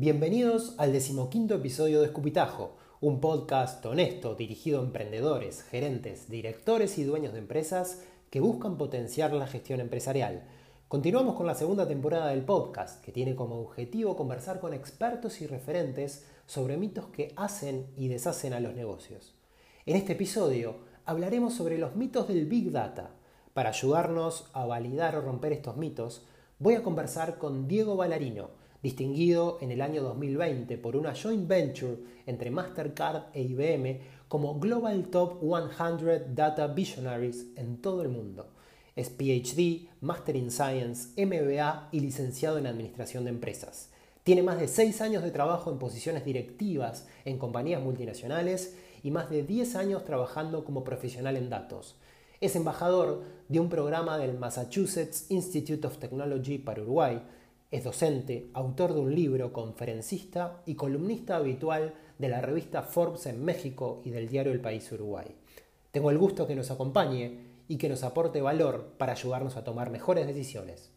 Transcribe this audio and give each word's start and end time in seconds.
Bienvenidos 0.00 0.76
al 0.78 0.92
decimoquinto 0.92 1.56
episodio 1.56 1.98
de 1.98 2.06
Escupitajo, 2.06 2.76
un 3.00 3.20
podcast 3.20 3.84
honesto 3.84 4.36
dirigido 4.36 4.78
a 4.78 4.84
emprendedores, 4.84 5.64
gerentes, 5.64 6.30
directores 6.30 6.98
y 6.98 7.02
dueños 7.02 7.32
de 7.32 7.40
empresas 7.40 8.04
que 8.30 8.38
buscan 8.38 8.78
potenciar 8.78 9.32
la 9.32 9.48
gestión 9.48 9.80
empresarial. 9.80 10.44
Continuamos 10.86 11.34
con 11.34 11.48
la 11.48 11.56
segunda 11.56 11.88
temporada 11.88 12.28
del 12.28 12.44
podcast, 12.44 13.04
que 13.04 13.10
tiene 13.10 13.34
como 13.34 13.58
objetivo 13.58 14.14
conversar 14.14 14.60
con 14.60 14.72
expertos 14.72 15.40
y 15.40 15.48
referentes 15.48 16.24
sobre 16.46 16.76
mitos 16.76 17.06
que 17.06 17.32
hacen 17.34 17.88
y 17.96 18.06
deshacen 18.06 18.52
a 18.52 18.60
los 18.60 18.76
negocios. 18.76 19.34
En 19.84 19.96
este 19.96 20.12
episodio 20.12 20.76
hablaremos 21.06 21.54
sobre 21.54 21.76
los 21.76 21.96
mitos 21.96 22.28
del 22.28 22.46
Big 22.46 22.70
Data. 22.70 23.10
Para 23.52 23.70
ayudarnos 23.70 24.48
a 24.52 24.64
validar 24.64 25.16
o 25.16 25.22
romper 25.22 25.54
estos 25.54 25.76
mitos, 25.76 26.24
voy 26.60 26.76
a 26.76 26.84
conversar 26.84 27.36
con 27.38 27.66
Diego 27.66 27.96
Ballarino, 27.96 28.57
distinguido 28.82 29.58
en 29.60 29.72
el 29.72 29.80
año 29.80 30.02
2020 30.02 30.78
por 30.78 30.96
una 30.96 31.14
joint 31.14 31.48
venture 31.48 31.96
entre 32.26 32.50
Mastercard 32.50 33.24
e 33.34 33.42
IBM 33.42 34.00
como 34.28 34.58
Global 34.58 35.08
Top 35.08 35.40
100 35.40 36.34
Data 36.34 36.66
Visionaries 36.68 37.46
en 37.56 37.80
todo 37.80 38.02
el 38.02 38.08
mundo. 38.08 38.50
Es 38.94 39.10
PhD, 39.10 39.88
Master 40.00 40.36
in 40.36 40.50
Science, 40.50 41.10
MBA 41.24 41.88
y 41.92 42.00
licenciado 42.00 42.58
en 42.58 42.66
Administración 42.66 43.24
de 43.24 43.30
Empresas. 43.30 43.90
Tiene 44.24 44.42
más 44.42 44.58
de 44.58 44.68
6 44.68 45.00
años 45.00 45.22
de 45.22 45.30
trabajo 45.30 45.70
en 45.70 45.78
posiciones 45.78 46.24
directivas 46.24 47.06
en 47.24 47.38
compañías 47.38 47.82
multinacionales 47.82 48.76
y 49.02 49.10
más 49.10 49.30
de 49.30 49.42
10 49.42 49.76
años 49.76 50.04
trabajando 50.04 50.64
como 50.64 50.84
profesional 50.84 51.36
en 51.36 51.48
datos. 51.48 51.96
Es 52.40 52.54
embajador 52.54 53.22
de 53.48 53.58
un 53.58 53.68
programa 53.68 54.18
del 54.18 54.38
Massachusetts 54.38 55.30
Institute 55.30 55.86
of 55.86 55.98
Technology 55.98 56.58
para 56.58 56.82
Uruguay, 56.82 57.22
es 57.70 57.84
docente, 57.84 58.50
autor 58.54 58.94
de 58.94 59.00
un 59.00 59.14
libro, 59.14 59.52
conferencista 59.52 60.62
y 60.64 60.74
columnista 60.74 61.36
habitual 61.36 61.94
de 62.18 62.28
la 62.28 62.40
revista 62.40 62.82
Forbes 62.82 63.26
en 63.26 63.44
México 63.44 64.00
y 64.04 64.10
del 64.10 64.28
diario 64.28 64.52
El 64.52 64.60
País 64.60 64.90
Uruguay. 64.90 65.36
Tengo 65.90 66.10
el 66.10 66.16
gusto 66.16 66.46
que 66.46 66.54
nos 66.54 66.70
acompañe 66.70 67.46
y 67.68 67.76
que 67.76 67.90
nos 67.90 68.04
aporte 68.04 68.40
valor 68.40 68.94
para 68.96 69.12
ayudarnos 69.12 69.56
a 69.56 69.64
tomar 69.64 69.90
mejores 69.90 70.26
decisiones. 70.26 70.92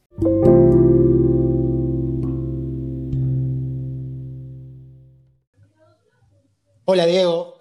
Hola 6.86 7.06
Diego. 7.06 7.56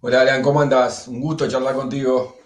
Hola 0.00 0.20
Alan, 0.20 0.42
¿cómo 0.42 0.60
andas? 0.60 1.08
Un 1.08 1.20
gusto 1.20 1.48
charlar 1.48 1.74
contigo. 1.74 2.36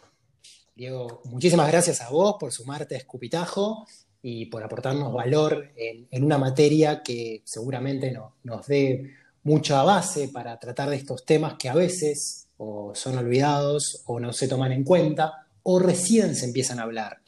Diego, 0.75 1.21
muchísimas 1.25 1.69
gracias 1.69 2.01
a 2.01 2.09
vos 2.09 2.37
por 2.41 2.51
sumarte 2.51 2.95
a 2.95 2.99
Escupitajo 2.99 3.85
y 4.23 4.47
por 4.47 4.63
aportarnos 4.63 5.13
valor 5.13 5.71
en, 5.77 6.25
una 6.25 6.39
materia 6.39 7.03
que 7.03 7.43
seguramente 7.45 8.13
nos 8.43 8.67
dé 8.67 9.15
mucha 9.43 9.83
base 9.83 10.29
para 10.29 10.59
tratar 10.59 10.91
de 10.91 10.97
estos 10.97 11.25
temas 11.25 11.55
que 11.59 11.69
a 11.69 11.75
veces 11.75 12.49
o 12.59 12.95
son 12.95 13.17
olvidados 13.17 14.03
o 14.07 14.21
no 14.21 14.33
se 14.33 14.49
toman 14.49 14.73
en 14.73 14.85
cuenta 14.85 15.47
o 15.63 15.79
recién 15.79 16.35
se 16.35 16.47
empiezan 16.47 16.79
a 16.79 16.83
hablar. 16.83 17.21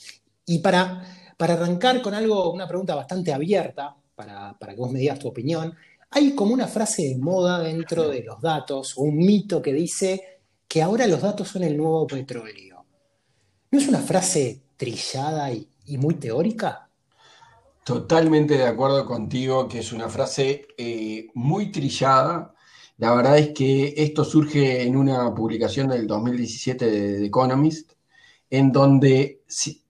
Y 0.45 0.59
para, 0.59 1.03
para 1.37 1.55
arrancar 1.55 2.03
con 2.03 2.15
algo, 2.15 2.53
una 2.53 2.69
pregunta 2.69 2.95
bastante 2.95 3.33
abierta, 3.33 3.97
para, 4.15 4.59
para 4.59 4.75
que 4.75 4.81
vos 4.81 4.91
me 4.91 4.99
digas 4.99 5.19
tu 5.19 5.29
opinión, 5.29 5.75
hay 6.11 6.35
como 6.35 6.53
una 6.53 6.69
frase 6.69 7.09
de 7.09 7.17
moda 7.17 7.61
dentro 7.61 8.09
de 8.09 8.23
los 8.23 8.41
datos, 8.43 8.97
un 8.99 9.17
mito 9.17 9.63
que 9.63 9.73
dice 9.73 10.41
que 10.69 10.83
ahora 10.83 11.07
los 11.07 11.23
datos 11.23 11.49
son 11.49 11.63
el 11.65 11.77
nuevo 11.77 12.07
petróleo. 12.07 12.85
¿No 13.71 13.79
es 13.79 13.89
una 13.89 14.01
frase 14.01 14.61
trillada 14.77 15.51
y, 15.53 15.67
y 15.87 15.99
muy 15.99 16.15
teórica? 16.15 16.89
Totalmente 17.85 18.57
de 18.57 18.67
acuerdo 18.67 19.05
contigo, 19.05 19.69
que 19.69 19.81
es 19.81 19.93
una 19.93 20.09
frase 20.09 20.69
eh, 20.79 21.29
muy 21.35 21.73
trillada. 21.73 22.55
La 22.99 23.15
verdad 23.15 23.39
es 23.39 23.49
que 23.49 23.95
esto 23.97 24.25
surge 24.25 24.83
en 24.83 24.97
una 24.97 25.35
publicación 25.35 25.89
del 25.89 26.07
2017 26.07 26.91
de 26.91 27.27
Economist, 27.27 27.93
en 28.51 28.71
donde 28.71 29.43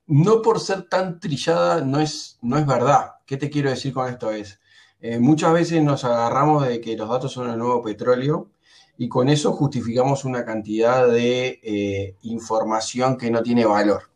no 0.06 0.40
por 0.40 0.60
ser 0.60 0.88
tan 0.88 1.20
trillada 1.20 1.82
no 1.82 2.00
es, 2.00 2.38
no 2.40 2.58
es 2.58 2.66
verdad. 2.66 3.12
¿Qué 3.26 3.36
te 3.36 3.50
quiero 3.50 3.70
decir 3.70 3.92
con 3.92 4.08
esto? 4.08 4.30
Es, 4.30 4.58
eh, 5.00 5.18
muchas 5.18 5.52
veces 5.52 5.82
nos 5.82 6.04
agarramos 6.04 6.66
de 6.66 6.80
que 6.80 6.96
los 6.96 7.08
datos 7.08 7.32
son 7.32 7.50
el 7.50 7.58
nuevo 7.58 7.82
petróleo 7.82 8.50
y 8.96 9.08
con 9.08 9.28
eso 9.28 9.52
justificamos 9.52 10.24
una 10.24 10.44
cantidad 10.44 11.08
de 11.08 11.60
eh, 11.62 12.16
información 12.22 13.18
que 13.18 13.30
no 13.30 13.42
tiene 13.42 13.66
valor. 13.66 14.11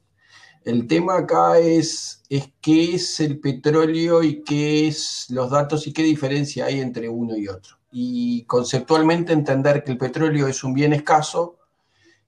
El 0.67 0.89
tema 0.89 1.19
acá 1.19 1.61
es, 1.61 2.25
es 2.29 2.51
qué 2.61 2.97
es 2.97 3.21
el 3.21 3.39
petróleo 3.39 4.25
y 4.25 4.43
qué 4.43 4.89
es 4.89 5.27
los 5.29 5.49
datos 5.49 5.87
y 5.87 5.93
qué 5.93 6.03
diferencia 6.03 6.65
hay 6.65 6.81
entre 6.81 7.09
uno 7.09 7.37
y 7.37 7.47
otro. 7.47 7.77
Y 7.93 8.43
conceptualmente 8.47 9.33
entender 9.33 9.85
que 9.85 9.93
el 9.93 9.97
petróleo 9.97 10.49
es 10.49 10.65
un 10.65 10.75
bien 10.75 10.93
escaso 10.93 11.57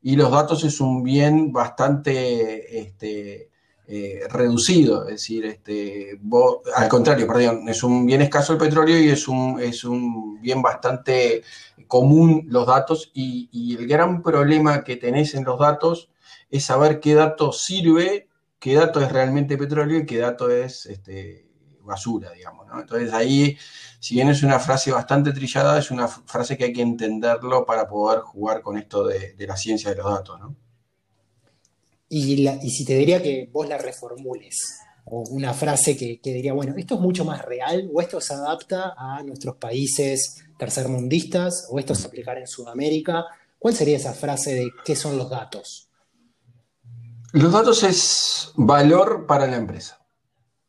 y 0.01 0.15
los 0.15 0.31
datos 0.31 0.63
es 0.63 0.81
un 0.81 1.03
bien 1.03 1.53
bastante 1.53 2.79
este, 2.79 3.51
eh, 3.89 4.21
reducido, 4.31 5.03
es 5.03 5.15
decir, 5.15 5.45
este, 5.45 6.21
al 6.77 6.89
contrario, 6.89 7.27
perdón, 7.27 7.69
es 7.69 7.83
un 7.83 8.07
bien 8.07 8.23
escaso 8.23 8.53
el 8.53 8.61
petróleo 8.61 9.01
y 9.01 9.09
es 9.09 9.27
un, 9.27 9.59
es 9.61 9.83
un 9.83 10.41
bien 10.41 10.63
bastante 10.63 11.43
común 11.89 12.45
los 12.47 12.69
datos 12.69 13.11
y, 13.15 13.49
y 13.51 13.75
el 13.75 13.89
gran 13.89 14.23
problema 14.23 14.85
que 14.85 14.95
tenés 14.95 15.35
en 15.35 15.43
los 15.43 15.59
datos 15.59 16.09
es 16.53 16.65
saber 16.65 17.01
qué 17.01 17.15
dato 17.15 17.51
sirve 17.51 18.28
qué 18.59 18.75
dato 18.75 19.01
es 19.01 19.11
realmente 19.11 19.57
petróleo 19.57 20.01
y 20.01 20.07
qué 20.07 20.19
dato 20.19 20.51
es 20.51 20.87
este, 20.87 21.49
basura, 21.89 22.33
digamos. 22.33 22.67
¿no? 22.69 22.81
Entonces 22.81 23.13
ahí, 23.13 23.57
si 23.99 24.15
bien 24.15 24.29
es 24.29 24.43
una 24.43 24.61
frase 24.61 24.93
bastante 24.93 25.33
trillada, 25.33 25.79
es 25.79 25.91
una 25.91 26.07
frase 26.07 26.57
que 26.57 26.65
hay 26.65 26.73
que 26.73 26.83
entenderlo 26.83 27.67
para 27.67 27.89
poder 27.89 28.21
jugar 28.21 28.63
con 28.63 28.79
esto 28.79 29.07
de, 29.07 29.35
la 29.39 29.57
ciencia 29.57 29.91
de 29.91 29.97
los 29.97 30.07
datos. 30.07 30.39
¿no? 30.39 30.55
Y, 32.09 32.47
si 32.71 32.85
te 32.85 32.95
diría 32.95 33.21
que 33.23 33.49
vos 33.53 33.69
la 33.69 33.79
reformules, 33.79 34.81
o 35.11 35.25
una 35.31 35.55
frase 35.55 35.97
que, 35.97 36.21
que, 36.21 36.33
diría, 36.35 36.53
bueno, 36.53 36.75
esto 36.77 36.95
es 36.97 37.01
mucho 37.01 37.25
más 37.25 37.43
real, 37.45 37.91
o 37.93 38.01
esto 38.01 38.21
se 38.21 38.35
adapta 38.35 38.95
a 38.97 39.23
nuestros 39.23 39.57
países 39.57 40.45
tercermundistas, 40.59 41.67
o 41.71 41.79
esto 41.79 41.95
se 41.95 42.07
aplicará 42.07 42.41
en 42.41 42.47
Sudamérica, 42.47 43.25
¿cuál 43.59 43.75
sería 43.75 43.97
esa 43.97 44.13
frase 44.13 44.55
de 44.55 44.71
qué 44.85 44.95
son 44.95 45.17
los 45.17 45.31
datos? 45.31 45.88
Los 47.39 47.53
datos 47.53 47.85
es 47.85 48.53
valor 48.57 49.27
para 49.29 49.47
la 49.47 49.59
empresa. 49.59 50.05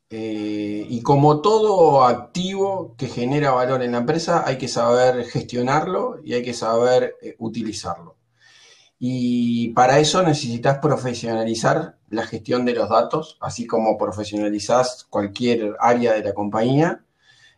Eh, 0.08 0.86
y 0.88 1.02
como 1.02 1.42
todo 1.42 2.04
activo 2.04 2.94
que 2.96 3.08
genera 3.08 3.50
valor 3.50 3.82
en 3.82 3.94
la 3.94 3.98
empresa, 3.98 4.44
hay 4.46 4.60
que 4.60 4.68
saber 4.68 5.26
gestionarlo 5.26 6.20
y 6.24 6.36
hay 6.36 6.44
que 6.44 6.54
saber 6.54 7.16
eh, 7.24 7.36
utilizarlo. 7.40 8.18
Y 9.00 9.70
para 9.70 9.98
eso 9.98 10.22
necesitas 10.22 10.78
profesionalizar 10.78 11.98
la 12.12 12.28
gestión 12.28 12.66
de 12.66 12.76
los 12.76 12.88
datos, 12.88 13.40
así 13.42 13.66
como 13.66 13.98
profesionalizás 13.98 15.08
cualquier 15.10 15.76
área 15.80 16.14
de 16.14 16.24
la 16.24 16.36
compañía, 16.36 17.04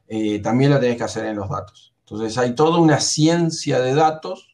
eh, 0.07 0.39
también 0.39 0.71
la 0.71 0.79
tenés 0.79 0.95
que 0.95 1.03
hacer 1.03 1.25
en 1.25 1.35
los 1.35 1.49
datos. 1.49 1.93
Entonces 2.05 2.37
hay 2.37 2.55
toda 2.55 2.79
una 2.79 3.01
ciencia 3.01 3.81
de 3.81 3.93
datos 3.93 4.50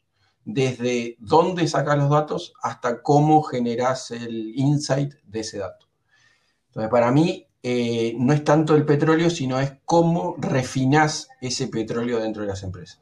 desde 0.47 1.17
dónde 1.19 1.67
sacas 1.67 1.97
los 1.97 2.09
datos 2.09 2.53
hasta 2.63 3.01
cómo 3.01 3.43
generas 3.43 4.11
el 4.11 4.53
insight 4.55 5.13
de 5.25 5.41
ese 5.41 5.57
dato. 5.57 5.87
Entonces, 6.67 6.89
para 6.89 7.11
mí, 7.11 7.45
eh, 7.61 8.15
no 8.17 8.31
es 8.31 8.45
tanto 8.45 8.73
el 8.73 8.85
petróleo, 8.85 9.29
sino 9.29 9.59
es 9.59 9.73
cómo 9.83 10.35
refinas 10.37 11.27
ese 11.41 11.67
petróleo 11.67 12.19
dentro 12.19 12.43
de 12.43 12.47
las 12.47 12.63
empresas. 12.63 13.01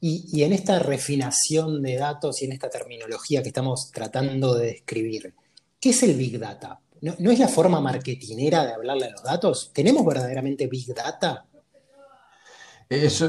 Y, 0.00 0.42
en 0.42 0.52
esta 0.52 0.80
refinación 0.80 1.80
de 1.80 1.96
datos 1.96 2.42
y 2.42 2.46
en 2.46 2.52
esta 2.52 2.68
terminología 2.68 3.40
que 3.40 3.50
estamos 3.50 3.92
tratando 3.92 4.56
de 4.56 4.66
describir, 4.66 5.32
¿qué 5.78 5.90
es 5.90 6.02
el 6.02 6.16
Big 6.16 6.36
Data? 6.40 6.80
¿No, 7.00 7.14
¿No, 7.20 7.30
es 7.30 7.38
la 7.38 7.46
forma 7.46 7.80
marketinera 7.80 8.66
de 8.66 8.72
hablarle 8.72 9.06
a 9.06 9.10
los 9.10 9.22
datos? 9.22 9.70
¿Tenemos 9.72 10.04
verdaderamente 10.04 10.66
Big 10.66 10.92
Data? 10.92 11.46
Es, 12.88 13.24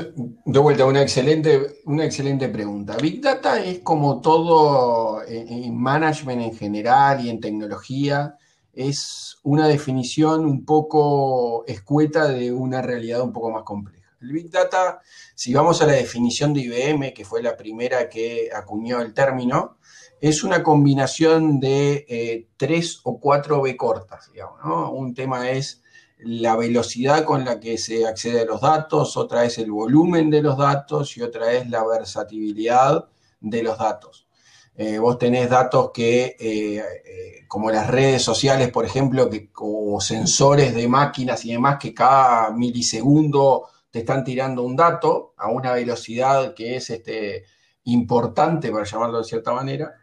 de 0.45 0.59
vuelta, 0.59 0.85
una 0.85 1.01
excelente, 1.01 1.81
una 1.85 2.05
excelente 2.05 2.50
pregunta. 2.50 2.97
Big 2.97 3.21
Data 3.21 3.63
es 3.63 3.79
como 3.79 4.19
todo 4.21 5.21
en 5.25 5.75
management 5.77 6.41
en 6.41 6.55
general 6.55 7.25
y 7.25 7.29
en 7.29 7.39
tecnología, 7.39 8.38
es 8.73 9.38
una 9.44 9.67
definición 9.67 10.45
un 10.45 10.65
poco 10.65 11.63
escueta 11.67 12.27
de 12.27 12.51
una 12.51 12.81
realidad 12.81 13.21
un 13.21 13.31
poco 13.31 13.51
más 13.51 13.63
compleja. 13.63 14.03
El 14.19 14.31
Big 14.31 14.50
Data, 14.50 15.01
si 15.35 15.53
vamos 15.53 15.81
a 15.81 15.85
la 15.85 15.94
definición 15.94 16.53
de 16.53 16.61
IBM, 16.61 17.13
que 17.13 17.25
fue 17.25 17.44
la 17.44 17.55
primera 17.55 18.09
que 18.09 18.50
acuñó 18.53 19.01
el 19.01 19.13
término, 19.13 19.77
es 20.21 20.44
una 20.44 20.63
combinación 20.63 21.59
de 21.59 22.05
eh, 22.07 22.47
tres 22.55 23.01
o 23.03 23.19
cuatro 23.19 23.61
B 23.61 23.75
cortas, 23.75 24.31
digamos, 24.31 24.91
Un 24.94 25.13
tema 25.13 25.50
es 25.50 25.83
la 26.25 26.56
velocidad 26.56 27.25
con 27.25 27.46
la 27.46 27.60
que 27.60 27.78
se 27.78 28.06
accede 28.06 28.42
a 28.42 28.46
los 28.46 28.62
datos, 28.62 29.18
otra 29.18 29.46
es 29.46 29.58
el 29.58 29.72
volumen 29.72 30.30
de 30.30 30.42
los 30.42 30.58
datos 30.58 31.18
y 31.18 31.22
otra 31.22 31.52
es 31.54 31.70
la 31.70 31.86
versatilidad 31.86 33.10
de 33.40 33.64
los 33.64 33.78
datos. 33.78 34.28
eh, 34.75 34.98
vos 34.98 35.20
tenés 35.20 35.50
datos 35.50 35.92
que, 35.94 36.36
eh, 36.40 36.78
eh, 36.78 37.46
como 37.48 37.70
las 37.70 37.88
redes 37.88 38.24
sociales, 38.24 38.72
por 38.72 38.86
ejemplo, 38.86 39.30
que, 39.30 39.52
o 39.56 40.02
sensores 40.02 40.74
de 40.74 40.88
máquinas 40.88 41.46
y 41.46 41.52
demás, 41.52 41.78
que 41.80 41.94
cada 41.94 42.50
milisegundo 42.52 43.68
te 43.92 44.00
están 44.00 44.24
tirando 44.24 44.64
un 44.64 44.75
dato 44.75 45.34
a 45.38 45.50
una 45.52 45.74
velocidad 45.74 46.56
que 46.56 46.78
es 46.78 46.90
este, 46.90 47.44
importante, 47.84 48.72
para 48.72 48.86
llamarlo 48.86 49.20
de 49.20 49.24
cierta 49.25 49.54
manera. 49.54 49.94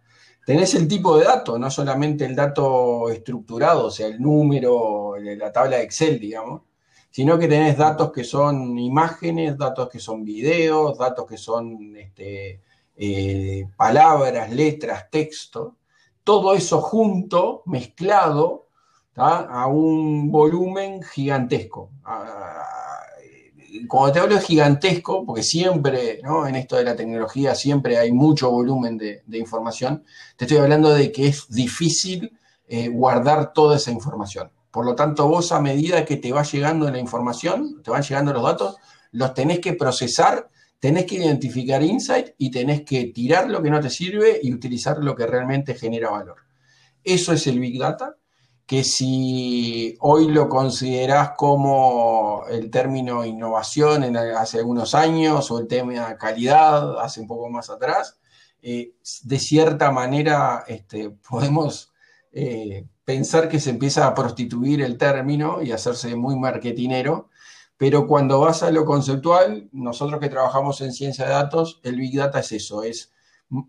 Tenés 0.50 0.75
el 0.75 0.88
tipo 0.88 1.17
de 1.17 1.26
dato, 1.26 1.61
no 1.61 1.70
solamente 1.70 2.25
el 2.25 2.35
dato 2.35 3.08
estructurado, 3.08 3.87
o 3.87 3.91
sea, 3.93 4.08
el 4.08 4.20
número, 4.20 5.14
la 5.17 5.52
tabla 5.52 5.76
de 5.76 5.85
Excel, 5.85 6.19
digamos, 6.19 6.62
sino 7.08 7.38
que 7.38 7.47
tenés 7.47 7.79
datos 7.79 8.11
que 8.11 8.25
son 8.25 8.76
imágenes, 8.76 9.56
datos 9.56 9.88
que 9.88 10.00
son 10.00 10.25
videos, 10.25 10.99
datos 10.99 11.25
que 11.25 11.37
son 11.37 11.97
este, 11.97 12.62
eh, 12.97 13.69
palabras, 13.76 14.50
letras, 14.50 15.08
texto, 15.08 15.76
todo 16.25 16.52
eso 16.56 16.81
junto, 16.81 17.62
mezclado, 17.67 18.67
a 19.14 19.69
un 19.69 20.32
volumen 20.32 21.00
gigantesco. 21.05 21.91
Cuando 23.88 24.12
te 24.12 24.19
hablo 24.21 24.35
de 24.35 24.41
gigantesco, 24.41 25.25
porque 25.25 25.43
siempre, 25.43 26.21
en 26.21 26.56
esto 26.56 26.77
de 26.77 26.85
la 26.85 26.97
tecnología, 26.97 27.55
siempre 27.55 27.99
hay 27.99 28.12
mucho 28.12 28.50
volumen 28.50 28.97
de, 28.99 29.23
información, 29.32 30.05
te 30.37 30.44
estoy 30.44 30.59
hablando 30.59 30.93
de 30.93 31.12
que 31.12 31.29
es 31.29 31.49
difícil 31.49 32.38
eh, 32.69 32.88
guardar 32.88 33.53
toda 33.53 33.77
esa 33.77 33.91
información. 33.91 34.50
Por 34.71 34.85
lo 34.85 34.94
tanto, 34.94 35.27
vos 35.27 35.53
a 35.53 35.61
medida 35.61 36.05
que 36.05 36.17
te 36.17 36.32
va 36.32 36.43
llegando 36.43 36.91
la 36.91 36.99
información, 36.99 37.82
te 37.82 37.91
van 37.91 38.03
llegando 38.03 38.32
los 38.32 38.43
datos, 38.43 38.77
los 39.12 39.35
tenés 39.35 39.59
que 39.59 39.73
procesar 39.73 40.49
tenés 40.81 41.05
que 41.05 41.17
identificar 41.17 41.83
insight 41.83 42.29
y 42.38 42.50
tenés 42.50 42.83
que 42.83 43.05
tirar 43.09 43.49
lo 43.49 43.62
que 43.62 43.71
no 43.71 43.81
te 43.81 43.91
sirve 43.91 44.41
y 44.43 44.53
utilizar 44.53 44.99
lo 44.99 45.15
que 45.15 45.26
realmente 45.26 45.75
genera 45.75 46.11
valor. 46.11 46.38
Eso 47.05 47.33
es 47.33 47.47
el 47.47 47.61
Big 47.61 47.79
Data, 47.79 48.17
que 48.71 48.85
si 48.85 49.97
hoy 49.99 50.29
lo 50.29 50.49
considerás 50.49 51.33
como 51.37 52.45
el 52.49 52.71
término 52.71 53.25
innovación 53.25 54.05
en, 54.05 54.17
hace 54.17 54.59
algunos 54.59 54.95
años 54.95 55.51
o 55.51 55.59
el 55.59 55.67
tema 55.67 56.17
calidad 56.17 57.01
hace 57.01 57.21
un 57.21 57.27
poco 57.27 57.51
más 57.51 57.69
atrás, 57.69 58.21
eh, 58.63 58.93
de 59.25 59.39
cierta 59.41 59.91
manera 59.91 60.63
este, 60.69 61.11
podemos 61.11 61.93
eh, 62.31 62.87
pensar 63.05 63.49
que 63.49 63.59
se 63.59 63.71
empieza 63.71 64.07
a 64.07 64.15
prostituir 64.15 64.83
el 64.83 64.97
término 64.97 65.61
y 65.63 65.73
hacerse 65.73 66.15
muy 66.15 66.37
marketinero 66.39 67.29
pero 67.77 68.07
cuando 68.07 68.39
vas 68.39 68.63
a 68.63 68.71
lo 68.71 68.85
conceptual, 68.85 69.69
nosotros 69.73 70.21
que 70.21 70.29
trabajamos 70.29 70.81
en 70.81 70.93
ciencia 70.93 71.25
de 71.25 71.33
datos, 71.33 71.81
el 71.83 71.97
Big 71.97 72.17
Data 72.17 72.39
es 72.39 72.53
eso, 72.53 72.85
es 72.85 73.11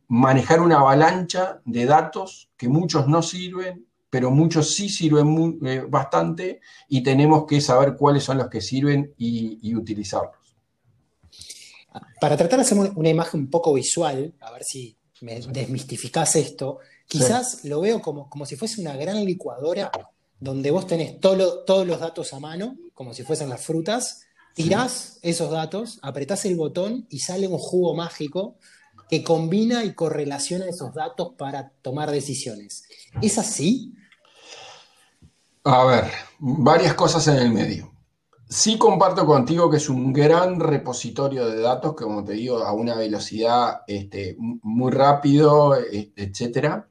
manejar 0.08 0.62
una 0.62 0.80
avalancha 0.80 1.60
de 1.66 1.86
datos 1.86 2.52
que 2.56 2.70
muchos 2.70 3.08
no 3.08 3.24
sirven, 3.24 3.88
pero 4.12 4.30
muchos 4.30 4.76
sí 4.76 4.90
sirven 4.90 5.58
eh, 5.66 5.86
bastante 5.88 6.60
y 6.90 7.02
tenemos 7.02 7.46
que 7.48 7.62
saber 7.62 7.96
cuáles 7.96 8.26
son 8.26 8.38
los 8.38 8.50
que 8.50 8.60
sirven 8.60 9.16
y, 9.18 9.74
utilizarlos. 9.74 10.36
Para 12.20 12.36
tratar 12.36 12.60
de 12.60 12.66
hacer 12.66 12.78
una 12.78 13.10
imagen 13.10 13.40
un 13.40 13.50
poco 13.50 13.74
visual, 13.74 14.34
a 14.42 14.52
ver 14.52 14.64
si 14.66 14.96
me 15.22 15.40
desmistificás 15.40 16.36
esto, 16.36 16.80
quizás 17.08 17.64
lo 17.64 17.80
veo 17.80 18.02
como, 18.02 18.30
como 18.30 18.46
si 18.46 18.58
fuese 18.58 18.82
una 18.82 18.98
gran 18.98 19.24
licuadora 19.24 19.90
donde 20.40 20.72
vos 20.72 20.88
tenés 20.88 21.20
todos 21.22 21.88
los 21.88 22.00
datos 22.00 22.34
a 22.34 22.40
mano, 22.40 22.78
como 22.94 23.14
si 23.14 23.24
fuesen 23.24 23.48
las 23.48 23.64
frutas, 23.64 24.24
tirás 24.54 25.20
esos 25.22 25.52
datos, 25.52 26.00
apretás 26.02 26.44
el 26.46 26.58
botón 26.58 27.08
y 27.10 27.20
sale 27.20 27.48
un 27.48 27.58
jugo 27.58 27.96
mágico 27.96 28.58
que 29.12 29.24
combina 29.24 29.84
y 29.84 29.94
correlaciona 29.94 30.66
esos 30.66 30.94
datos 30.94 31.34
para 31.38 31.70
tomar 31.82 32.10
decisiones. 32.10 32.86
¿Es 33.22 33.38
así? 33.38 33.94
A 35.64 35.84
ver, 35.86 36.06
varias 36.40 36.96
cosas 36.96 37.28
en 37.28 37.36
el 37.36 37.52
medio. 37.52 37.92
Sí 38.50 38.78
comparto 38.78 39.26
contigo 39.26 39.70
que 39.70 39.78
es 39.78 39.90
un 39.90 40.12
gran 40.12 40.60
repositorio 40.60 41.48
de 41.48 41.62
datos, 41.62 41.96
que 41.96 42.06
como 42.06 42.24
te 42.24 42.34
digo, 42.34 42.64
a 42.64 42.74
una 42.74 42.96
velocidad 42.96 43.82
este, 43.86 44.36
muy 44.40 44.92
rápido, 44.92 45.76
e, 45.76 46.12
etcétera 46.16 46.88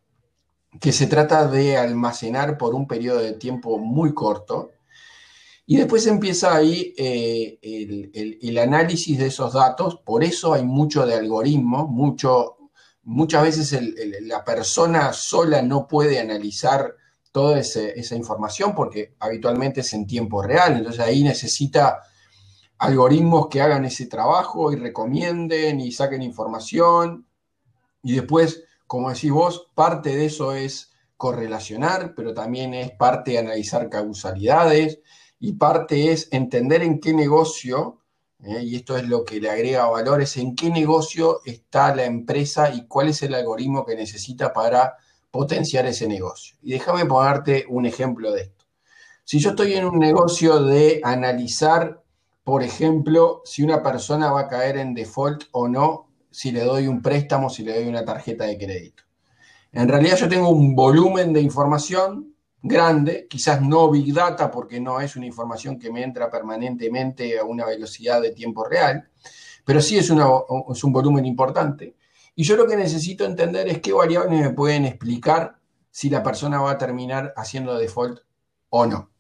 que 0.78 0.92
se 0.92 1.06
trata 1.06 1.48
de 1.48 1.76
almacenar 1.76 2.56
por 2.56 2.74
un 2.74 2.86
periodo 2.86 3.18
de 3.18 3.32
tiempo 3.32 3.78
muy 3.78 4.14
corto. 4.14 4.70
Y 5.70 5.76
después 5.76 6.04
empieza 6.08 6.56
ahí 6.56 6.92
eh, 6.98 7.60
el, 8.42 8.58
análisis 8.58 9.16
de 9.16 9.26
esos 9.26 9.52
datos, 9.52 10.00
por 10.04 10.24
eso 10.24 10.52
hay 10.52 10.64
mucho 10.64 11.06
de 11.06 11.14
algoritmo, 11.14 11.86
mucho, 11.86 12.56
muchas 13.04 13.44
veces 13.44 13.80
la 14.22 14.42
persona 14.42 15.12
sola 15.12 15.62
no 15.62 15.86
puede 15.86 16.18
analizar 16.18 16.96
toda 17.30 17.60
esa 17.60 18.16
información 18.16 18.74
porque 18.74 19.14
habitualmente 19.20 19.82
es 19.82 19.92
en 19.92 20.08
tiempo 20.08 20.42
real, 20.42 20.76
entonces 20.76 21.02
ahí 21.02 21.22
necesita 21.22 22.00
algoritmos 22.78 23.46
que 23.46 23.60
hagan 23.60 23.84
ese 23.84 24.06
trabajo 24.06 24.72
y 24.72 24.74
recomienden 24.74 25.78
y 25.78 25.92
saquen 25.92 26.22
información. 26.22 27.28
Y 28.02 28.14
después 28.16 28.64
como 28.88 29.10
decís 29.10 29.30
vos, 29.30 29.68
parte 29.76 30.16
de 30.16 30.24
eso 30.24 30.52
es 30.52 30.90
correlacionar, 31.16 32.12
pero 32.16 32.34
también 32.34 32.74
es 32.74 32.90
parte 32.90 33.30
de 33.30 33.38
analizar 33.38 33.88
causalidades 33.88 34.98
y 35.40 35.54
parte 35.54 36.12
es 36.12 36.28
entender 36.30 36.82
en 36.82 37.00
qué 37.00 37.14
negocio, 37.14 37.98
eh, 38.44 38.62
y 38.62 38.76
esto 38.76 38.96
es 38.96 39.08
lo 39.08 39.24
que 39.24 39.40
le 39.40 39.50
agrega 39.50 39.88
valor, 39.88 40.20
es 40.20 40.36
en 40.36 40.54
qué 40.54 40.70
negocio 40.70 41.40
está 41.44 41.94
la 41.94 42.04
empresa 42.04 42.72
y 42.72 42.86
cuál 42.86 43.08
es 43.08 43.22
el 43.22 43.34
algoritmo 43.34 43.84
que 43.84 43.96
necesita 43.96 44.52
para 44.52 44.96
potenciar 45.30 45.86
ese 45.86 46.06
negocio. 46.06 46.56
Y 46.62 46.72
déjame 46.72 47.06
ponerte 47.06 47.64
un 47.68 47.86
ejemplo 47.86 48.32
de 48.32 48.42
esto. 48.42 48.66
Si 49.24 49.38
yo 49.38 49.50
estoy 49.50 49.74
en 49.74 49.86
un 49.86 49.98
negocio 49.98 50.62
de 50.62 51.00
analizar, 51.02 52.02
por 52.44 52.62
ejemplo, 52.62 53.42
si 53.44 53.62
una 53.62 53.82
persona 53.82 54.30
va 54.30 54.42
a 54.42 54.48
caer 54.48 54.76
en 54.76 54.94
default 54.94 55.44
o 55.52 55.68
no 55.68 56.08
si 56.30 56.52
le 56.52 56.64
doy 56.64 56.86
un 56.86 57.02
préstamo, 57.02 57.50
si 57.50 57.64
le 57.64 57.74
doy 57.74 57.88
una 57.88 58.04
tarjeta 58.04 58.44
de 58.44 58.58
crédito. 58.58 59.02
En 59.72 59.88
realidad 59.88 60.16
yo 60.16 60.28
tengo 60.28 60.50
un 60.50 60.74
volumen 60.74 61.32
de 61.32 61.40
información 61.40 62.34
grande, 62.62 63.26
quizás 63.28 63.62
no 63.62 63.90
big 63.90 64.12
data 64.12 64.50
porque 64.50 64.80
no 64.80 65.00
es 65.00 65.16
una 65.16 65.26
información 65.26 65.78
que 65.78 65.90
me 65.90 66.02
entra 66.02 66.30
permanentemente 66.30 67.38
a 67.38 67.44
una 67.44 67.64
velocidad 67.66 68.20
de 68.20 68.32
tiempo 68.32 68.64
real, 68.64 69.08
pero 69.64 69.80
sí 69.80 69.98
es, 69.98 70.10
un 70.10 70.92
volumen 70.92 71.26
importante. 71.26 71.96
Y 72.34 72.44
yo 72.44 72.56
lo 72.56 72.66
que 72.66 72.76
necesito 72.76 73.24
entender 73.24 73.68
es 73.68 73.80
qué 73.80 73.92
variables 73.92 74.40
me 74.40 74.50
pueden 74.50 74.84
explicar 74.84 75.58
si 75.90 76.10
la 76.10 76.22
persona 76.22 76.60
va 76.60 76.72
a 76.72 76.78
terminar 76.78 77.32
haciendo 77.36 77.76
default 77.76 78.20
o 78.70 78.86
no. 78.86 79.10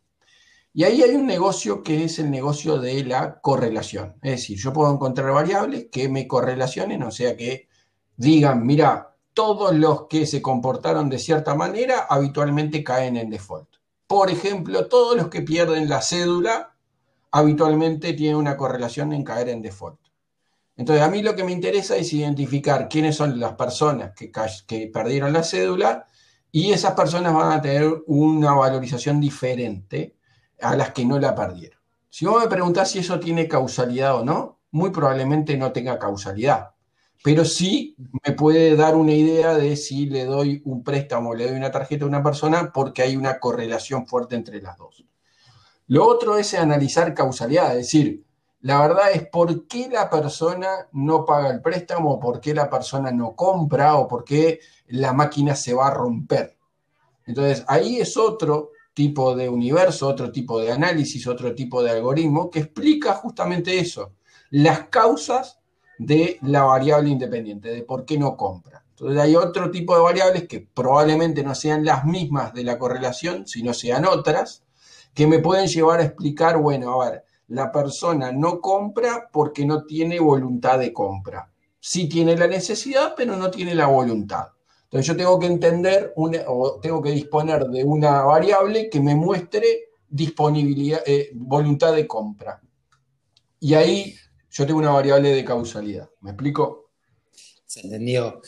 Y 0.72 0.84
ahí 0.84 1.02
hay 1.02 1.16
un 1.16 1.26
negocio 1.26 1.82
que 1.82 2.04
es 2.04 2.18
el 2.20 2.30
negocio 2.30 2.78
de 2.78 3.02
la 3.04 3.40
correlación. 3.40 4.14
Es 4.22 4.32
decir, 4.32 4.56
yo 4.58 4.72
puedo 4.72 4.92
encontrar 4.92 5.32
variables 5.32 5.88
que 5.90 6.08
me 6.08 6.28
correlacionen, 6.28 7.02
o 7.02 7.10
sea 7.10 7.36
que 7.36 7.68
digan, 8.16 8.64
mira, 8.64 9.09
todos 9.34 9.74
los 9.74 10.06
que 10.08 10.26
se 10.26 10.42
comportaron 10.42 11.08
de 11.08 11.18
cierta 11.18 11.54
manera 11.54 12.06
habitualmente 12.08 12.84
caen 12.84 13.16
en 13.16 13.30
default. 13.30 13.68
Por 14.06 14.30
ejemplo, 14.30 14.86
todos 14.86 15.16
los 15.16 15.28
que 15.28 15.42
pierden 15.42 15.88
la 15.88 16.02
cédula 16.02 16.74
habitualmente 17.30 18.12
tienen 18.12 18.36
una 18.36 18.56
correlación 18.56 19.12
en 19.12 19.24
caer 19.24 19.48
en 19.50 19.62
default. 19.62 20.00
Entonces, 20.76 21.04
a 21.04 21.10
mí 21.10 21.22
lo 21.22 21.36
que 21.36 21.44
me 21.44 21.52
interesa 21.52 21.96
es 21.96 22.12
identificar 22.12 22.88
quiénes 22.88 23.16
son 23.16 23.38
las 23.38 23.52
personas 23.52 24.12
que, 24.14 24.90
perdieron 24.92 25.32
la 25.32 25.42
cédula 25.42 26.06
y 26.50 26.72
esas 26.72 26.94
personas 26.94 27.34
van 27.34 27.52
a 27.52 27.60
tener 27.60 28.02
una 28.06 28.54
valorización 28.54 29.20
diferente 29.20 30.16
a 30.60 30.74
las 30.74 30.92
que 30.92 31.04
no 31.04 31.18
la 31.18 31.34
perdieron. 31.34 31.78
Si 32.08 32.24
vos 32.24 32.42
me 32.42 32.48
preguntás 32.48 32.90
si 32.90 32.98
eso 32.98 33.20
tiene 33.20 33.46
causalidad 33.46 34.16
o 34.16 34.24
no, 34.24 34.60
muy 34.70 34.90
probablemente 34.90 35.56
no 35.56 35.70
tenga 35.70 35.98
causalidad, 35.98 36.70
pero 37.22 37.44
sí 37.44 37.96
me 38.24 38.32
puede 38.32 38.76
dar 38.76 38.96
una 38.96 39.12
idea 39.12 39.54
de 39.54 39.76
si 39.76 40.06
le 40.06 40.24
doy 40.24 40.62
un 40.64 40.82
préstamo 40.82 41.30
o 41.30 41.34
le 41.34 41.48
doy 41.48 41.56
una 41.56 41.70
tarjeta 41.70 42.04
a 42.04 42.08
una 42.08 42.22
persona 42.22 42.72
porque 42.72 43.02
hay 43.02 43.16
una 43.16 43.38
correlación 43.38 44.06
fuerte 44.06 44.36
entre 44.36 44.62
las 44.62 44.78
dos. 44.78 45.04
Lo 45.86 46.06
otro 46.06 46.36
es 46.36 46.54
analizar 46.54 47.12
causalidad, 47.14 47.72
es 47.72 47.86
decir, 47.86 48.24
la 48.62 48.80
verdad 48.80 49.10
es 49.12 49.26
por 49.26 49.66
qué 49.66 49.88
la 49.88 50.08
persona 50.10 50.68
no 50.92 51.24
paga 51.24 51.50
el 51.50 51.62
préstamo, 51.62 52.12
o 52.12 52.20
por 52.20 52.40
qué 52.40 52.54
la 52.54 52.68
persona 52.68 53.10
no 53.10 53.34
compra 53.34 53.96
o 53.96 54.06
por 54.06 54.22
qué 54.22 54.60
la 54.88 55.12
máquina 55.12 55.54
se 55.56 55.72
va 55.72 55.88
a 55.88 55.94
romper. 55.94 56.58
Entonces, 57.26 57.64
ahí 57.68 57.98
es 58.00 58.16
otro 58.16 58.70
tipo 58.92 59.34
de 59.34 59.48
universo, 59.48 60.08
otro 60.08 60.30
tipo 60.30 60.60
de 60.60 60.72
análisis, 60.72 61.26
otro 61.26 61.54
tipo 61.54 61.82
de 61.82 61.90
algoritmo 61.90 62.50
que 62.50 62.60
explica 62.60 63.14
justamente 63.14 63.78
eso, 63.78 64.12
las 64.50 64.88
causas 64.88 65.59
de 66.00 66.38
la 66.40 66.62
variable 66.62 67.10
independiente, 67.10 67.68
de 67.68 67.82
por 67.82 68.06
qué 68.06 68.18
no 68.18 68.34
compra. 68.34 68.82
Entonces 68.92 69.20
hay 69.20 69.36
otro 69.36 69.70
tipo 69.70 69.94
de 69.94 70.00
variables 70.00 70.48
que 70.48 70.60
probablemente 70.60 71.42
no 71.42 71.54
sean 71.54 71.84
las 71.84 72.06
mismas 72.06 72.54
de 72.54 72.64
la 72.64 72.78
correlación, 72.78 73.46
sino 73.46 73.74
sean 73.74 74.06
otras, 74.06 74.64
que 75.12 75.26
me 75.26 75.40
pueden 75.40 75.66
llevar 75.66 76.00
a 76.00 76.04
explicar, 76.04 76.56
bueno, 76.56 77.02
a 77.02 77.10
ver, 77.10 77.24
la 77.48 77.70
persona 77.70 78.32
no 78.32 78.62
compra 78.62 79.28
porque 79.30 79.66
no 79.66 79.84
tiene 79.84 80.18
voluntad 80.20 80.78
de 80.78 80.90
compra. 80.90 81.50
Sí 81.78 82.08
tiene 82.08 82.34
la 82.34 82.46
necesidad, 82.46 83.12
pero 83.14 83.36
no 83.36 83.50
tiene 83.50 83.74
la 83.74 83.86
voluntad. 83.86 84.46
Entonces 84.84 85.06
yo 85.06 85.16
tengo 85.16 85.38
que 85.38 85.48
entender 85.48 86.14
o 86.16 86.80
tengo 86.80 87.02
que 87.02 87.10
disponer 87.10 87.66
de 87.66 87.84
una 87.84 88.22
variable 88.22 88.88
que 88.88 89.00
me 89.00 89.14
muestre 89.14 89.90
disponibilidad, 90.08 91.02
eh, 91.04 91.28
voluntad 91.34 91.92
de 91.92 92.06
compra. 92.06 92.58
Y 93.60 93.74
ahí 93.74 94.14
yo 94.50 94.66
tengo 94.66 94.78
una 94.78 94.90
variable 94.90 95.32
de 95.32 95.44
causalidad. 95.44 96.08
¿Me 96.20 96.30
explico? 96.30 96.90
Se 97.64 97.80
entendió. 97.80 98.42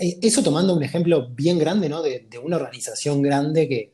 Eh, 0.00 0.18
eso 0.22 0.42
tomando 0.42 0.74
un 0.74 0.82
ejemplo 0.82 1.28
bien 1.30 1.58
grande, 1.58 1.88
¿no? 1.88 2.02
De, 2.02 2.26
una 2.42 2.56
organización 2.56 3.20
grande 3.20 3.68
que 3.68 3.92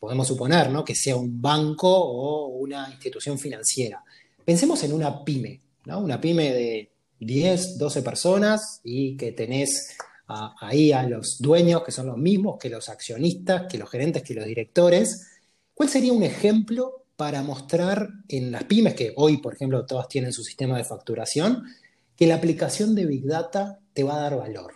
podemos 0.00 0.26
suponer, 0.26 0.70
¿no? 0.70 0.84
Que 0.84 0.94
sea 0.94 1.16
un 1.16 1.40
banco 1.40 1.88
o 1.88 2.46
una 2.46 2.88
institución 2.90 3.38
financiera. 3.38 4.02
Pensemos 4.44 4.82
en 4.84 4.92
una 4.92 5.22
pyme, 5.22 5.60
¿no? 5.84 6.00
Una 6.00 6.20
pyme 6.20 6.52
de 6.52 6.92
10, 7.20 7.76
12 7.78 8.02
personas 8.02 8.80
y 8.84 9.16
que 9.16 9.32
tenés 9.32 9.96
ahí 10.28 10.92
a 10.92 11.02
los 11.02 11.38
dueños, 11.38 11.82
que 11.84 11.92
son 11.92 12.06
los 12.06 12.16
mismos 12.16 12.58
que 12.58 12.70
los 12.70 12.88
accionistas, 12.88 13.66
que 13.70 13.78
los 13.78 13.90
gerentes, 13.90 14.22
que 14.22 14.34
los 14.34 14.46
directores. 14.46 15.28
¿Cuál 15.74 15.88
sería 15.88 16.12
un 16.12 16.22
ejemplo 16.22 17.05
para 17.16 17.42
mostrar 17.42 18.10
en 18.28 18.52
las 18.52 18.64
pymes, 18.64 18.94
que 18.94 19.12
hoy, 19.16 19.38
por 19.38 19.54
ejemplo, 19.54 19.86
todas 19.86 20.08
tienen 20.08 20.32
su 20.32 20.44
sistema 20.44 20.76
de 20.76 20.84
facturación, 20.84 21.64
que 22.14 22.26
la 22.26 22.36
aplicación 22.36 22.94
de 22.94 23.06
Big 23.06 23.26
Data 23.26 23.80
te 23.92 24.04
va 24.04 24.16
a 24.16 24.20
dar 24.20 24.36
valor? 24.36 24.74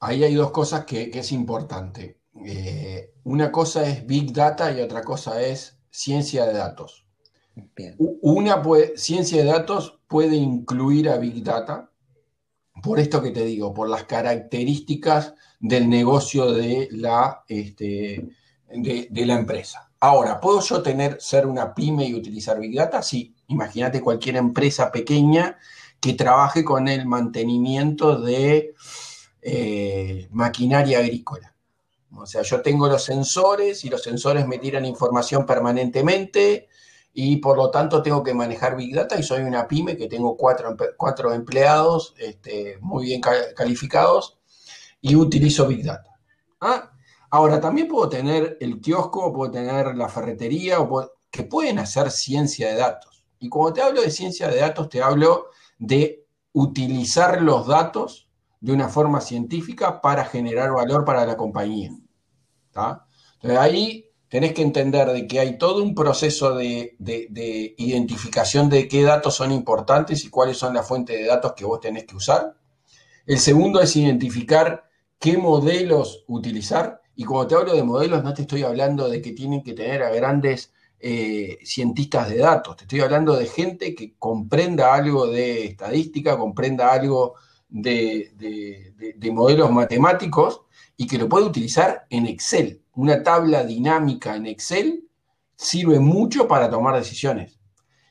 Ahí 0.00 0.24
hay 0.24 0.34
dos 0.34 0.50
cosas 0.50 0.84
que, 0.84 1.10
es 1.12 1.32
importante. 1.32 2.18
Eh, 2.44 3.12
una 3.24 3.50
cosa 3.50 3.88
es 3.88 4.06
Big 4.06 4.32
Data 4.32 4.72
y 4.72 4.80
otra 4.80 5.02
cosa 5.02 5.42
es 5.42 5.78
ciencia 5.90 6.46
de 6.46 6.54
datos. 6.54 7.04
Una 7.98 8.62
ciencia 8.96 9.42
de 9.42 9.50
datos 9.50 9.98
puede 10.06 10.36
incluir 10.36 11.08
a 11.08 11.18
Big 11.18 11.42
Data, 11.42 11.90
por 12.82 13.00
esto 13.00 13.20
que 13.20 13.32
te 13.32 13.44
digo, 13.44 13.74
por 13.74 13.88
las 13.88 14.04
características 14.04 15.34
del 15.58 15.88
negocio 15.88 16.52
de 16.52 16.88
la, 16.92 17.44
este, 17.48 18.28
de, 18.68 19.26
la 19.26 19.38
empresa. 19.38 19.87
Ahora, 20.00 20.40
¿puedo 20.40 20.60
yo 20.60 20.82
tener, 20.82 21.20
ser 21.20 21.46
una 21.46 21.74
pyme 21.74 22.06
y 22.06 22.14
utilizar 22.14 22.60
Big 22.60 22.76
Data? 22.76 23.02
Sí, 23.02 23.34
imagínate 23.48 24.00
cualquier 24.00 24.36
empresa 24.36 24.92
pequeña 24.92 25.58
que 26.00 26.14
trabaje 26.14 26.64
con 26.64 26.86
el 26.86 27.06
mantenimiento 27.06 28.20
de 28.20 28.74
eh, 29.42 30.28
maquinaria 30.30 31.00
agrícola. 31.00 31.54
O 32.14 32.26
sea, 32.26 32.42
yo 32.42 32.62
tengo 32.62 32.88
los 32.88 33.04
sensores 33.04 33.84
y 33.84 33.90
los 33.90 34.02
sensores 34.02 34.46
me 34.46 34.58
tiran 34.58 34.84
información 34.84 35.44
permanentemente 35.44 36.68
y 37.12 37.36
por 37.36 37.56
lo 37.56 37.70
tanto 37.70 38.00
tengo 38.00 38.22
que 38.22 38.34
manejar 38.34 38.76
Big 38.76 38.94
Data 38.94 39.18
y 39.18 39.22
soy 39.24 39.42
una 39.42 39.66
pyme 39.66 39.96
que 39.96 40.06
tengo 40.06 40.36
cuatro, 40.36 40.76
cuatro 40.96 41.32
empleados 41.32 42.14
este, 42.18 42.78
muy 42.80 43.06
bien 43.06 43.20
calificados 43.56 44.38
y 45.00 45.16
utilizo 45.16 45.66
Big 45.66 45.84
Data. 45.84 46.18
¿Ah? 46.60 46.92
Ahora, 47.30 47.60
también 47.60 47.88
puedo 47.88 48.08
tener 48.08 48.56
el 48.60 48.80
kiosco, 48.80 49.32
puedo 49.32 49.50
tener 49.50 49.94
la 49.96 50.08
ferretería, 50.08 50.78
que 51.30 51.42
pueden 51.44 51.78
hacer 51.78 52.10
ciencia 52.10 52.68
de 52.68 52.76
datos. 52.76 53.24
Y 53.38 53.48
cuando 53.48 53.74
te 53.74 53.82
hablo 53.82 54.02
de 54.02 54.10
ciencia 54.10 54.48
de 54.48 54.60
datos, 54.60 54.88
te 54.88 55.02
hablo 55.02 55.46
de 55.78 56.26
utilizar 56.52 57.42
los 57.42 57.66
datos 57.66 58.28
de 58.60 58.72
una 58.72 58.88
forma 58.88 59.20
científica 59.20 60.00
para 60.00 60.24
generar 60.24 60.72
valor 60.72 61.04
para 61.04 61.24
la 61.24 61.36
compañía. 61.36 61.90
Entonces 62.70 63.58
ahí 63.58 64.10
tenés 64.28 64.52
que 64.52 64.62
entender 64.62 65.08
de 65.08 65.26
que 65.26 65.40
hay 65.40 65.58
todo 65.58 65.82
un 65.82 65.94
proceso 65.94 66.54
de, 66.54 66.96
de, 66.98 67.74
identificación 67.78 68.68
de 68.68 68.88
qué 68.88 69.02
datos 69.02 69.34
son 69.34 69.52
importantes 69.52 70.24
y 70.24 70.30
cuáles 70.30 70.58
son 70.58 70.74
las 70.74 70.86
fuentes 70.86 71.18
de 71.18 71.26
datos 71.26 71.54
que 71.54 71.64
vos 71.64 71.80
tenés 71.80 72.04
que 72.04 72.16
usar. 72.16 72.56
El 73.26 73.38
segundo 73.38 73.80
es 73.80 73.94
identificar 73.96 74.88
qué 75.18 75.38
modelos 75.38 76.24
utilizar. 76.26 76.97
Y 77.18 77.24
cuando 77.24 77.48
te 77.48 77.54
hablo 77.56 77.74
de 77.74 77.82
modelos, 77.82 78.24
no 78.24 78.32
te 78.32 78.42
estoy 78.42 78.62
hablando 78.62 79.08
de 79.08 79.20
que 79.20 79.32
tienen 79.32 79.62
que 79.62 79.74
tener 79.74 80.02
a 80.02 80.10
grandes 80.10 80.72
eh, 80.98 81.58
cientistas 81.64 82.30
de 82.30 82.38
datos. 82.38 82.76
Te 82.76 82.84
estoy 82.84 83.00
hablando 83.00 83.36
de 83.36 83.46
gente 83.46 83.94
que 83.94 84.14
comprenda 84.18 84.94
algo 84.94 85.26
de 85.26 85.66
estadística, 85.66 86.38
comprenda 86.38 86.92
algo 86.92 87.34
de, 87.68 88.32
de 89.16 89.30
modelos 89.32 89.70
matemáticos 89.70 90.62
y 90.96 91.06
que 91.06 91.18
lo 91.18 91.28
puede 91.28 91.44
utilizar 91.46 92.06
en 92.08 92.26
Excel 92.26 92.82
una 92.98 93.22
tabla 93.22 93.62
dinámica 93.62 94.34
en 94.34 94.46
Excel 94.46 95.04
sirve 95.54 96.00
mucho 96.00 96.48
para 96.48 96.68
tomar 96.68 96.96
decisiones. 96.96 97.60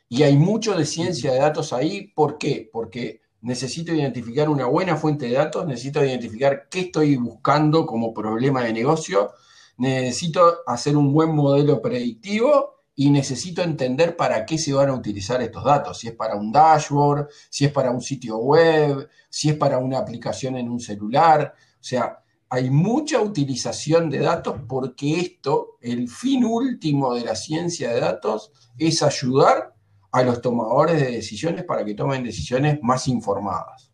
Y 0.08 0.24
hay 0.24 0.38
mucho 0.38 0.78
de 0.78 0.86
ciencia 0.86 1.34
de 1.34 1.40
datos 1.40 1.74
ahí. 1.74 2.08
¿Por 2.16 2.38
qué? 2.38 2.70
Porque 2.72 3.20
necesito 3.42 3.94
identificar 3.94 4.50
una 4.50 4.66
buena 4.66 4.98
fuente 4.98 5.28
de 5.28 5.34
datos, 5.34 5.66
necesito 5.66 6.04
identificar 6.04 6.68
qué 6.70 6.82
estoy 6.82 7.16
buscando 7.18 7.86
como 7.86 8.14
problema 8.14 8.64
de 8.64 8.74
negocio, 8.74 9.32
necesito 9.78 10.60
hacer 10.66 10.98
un 10.98 11.14
buen 11.14 11.36
modelo 11.36 11.82
predictivo 11.82 12.78
y 12.96 13.12
necesito 13.12 13.62
entender 13.62 14.18
para 14.18 14.44
qué 14.46 14.58
se 14.58 14.74
van 14.74 14.90
a 14.90 14.96
utilizar 14.96 15.40
estos 15.42 15.64
datos, 15.64 16.00
si 16.00 16.08
es 16.08 16.16
para 16.16 16.36
un 16.36 16.52
dashboard, 16.52 17.28
si 17.50 17.66
es 17.66 17.72
para 17.72 17.92
un 17.92 18.02
sitio 18.02 18.38
web, 18.38 19.08
si 19.30 19.50
es 19.50 19.56
para 19.56 19.78
una 19.78 20.00
aplicación 20.00 20.58
en 20.58 20.68
un 20.68 20.80
celular. 20.80 21.54
O 21.80 21.84
sea, 21.84 22.24
hay 22.50 22.72
mucha 22.72 23.22
utilización 23.22 24.10
de 24.10 24.20
datos 24.20 24.62
porque 24.68 25.20
esto, 25.20 25.78
el 25.80 26.10
fin 26.10 26.44
último 26.44 27.14
de 27.14 27.24
la 27.24 27.36
ciencia 27.36 27.92
de 27.92 28.00
datos, 28.00 28.52
es 28.80 29.04
ayudar 29.04 29.77
a 30.18 30.24
los 30.24 30.42
tomadores 30.42 31.02
de 31.02 31.12
decisiones 31.12 31.64
para 31.64 31.86
que 31.86 31.94
tomen 31.94 32.24
decisiones 32.24 32.80
más 32.82 33.08
informadas. 33.08 33.92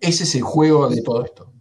Ese 0.00 0.24
es 0.24 0.34
el 0.34 0.42
juego 0.42 0.88
de 0.88 1.02
todo 1.02 1.24
esto. 1.24 1.52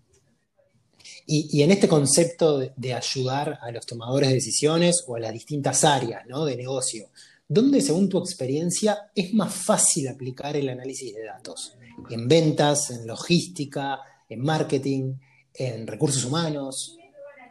Y, 1.29 1.62
en 1.62 1.71
este 1.71 1.89
concepto 1.89 2.57
de, 2.57 2.93
ayudar 2.93 3.59
a 3.62 3.69
los 3.71 3.86
tomadores 3.86 4.29
de 4.29 4.36
decisiones 4.36 5.03
o 5.07 5.17
a 5.17 5.19
las 5.19 5.33
distintas 5.33 5.83
áreas 5.83 6.24
de 6.25 6.55
negocio, 6.55 7.09
¿dónde, 7.50 7.81
según 7.81 8.07
tu 8.07 8.17
experiencia, 8.17 9.12
es 9.13 9.33
más 9.33 9.53
fácil 9.53 10.07
aplicar 10.07 10.55
el 10.55 10.69
análisis 10.69 11.13
de 11.13 11.25
datos? 11.25 11.75
¿En 12.09 12.29
ventas, 12.29 12.91
en 12.91 13.05
logística, 13.05 14.00
en 14.29 14.41
marketing? 14.41 15.15
en 15.57 15.88
recursos 15.88 16.24
humanos? 16.24 16.97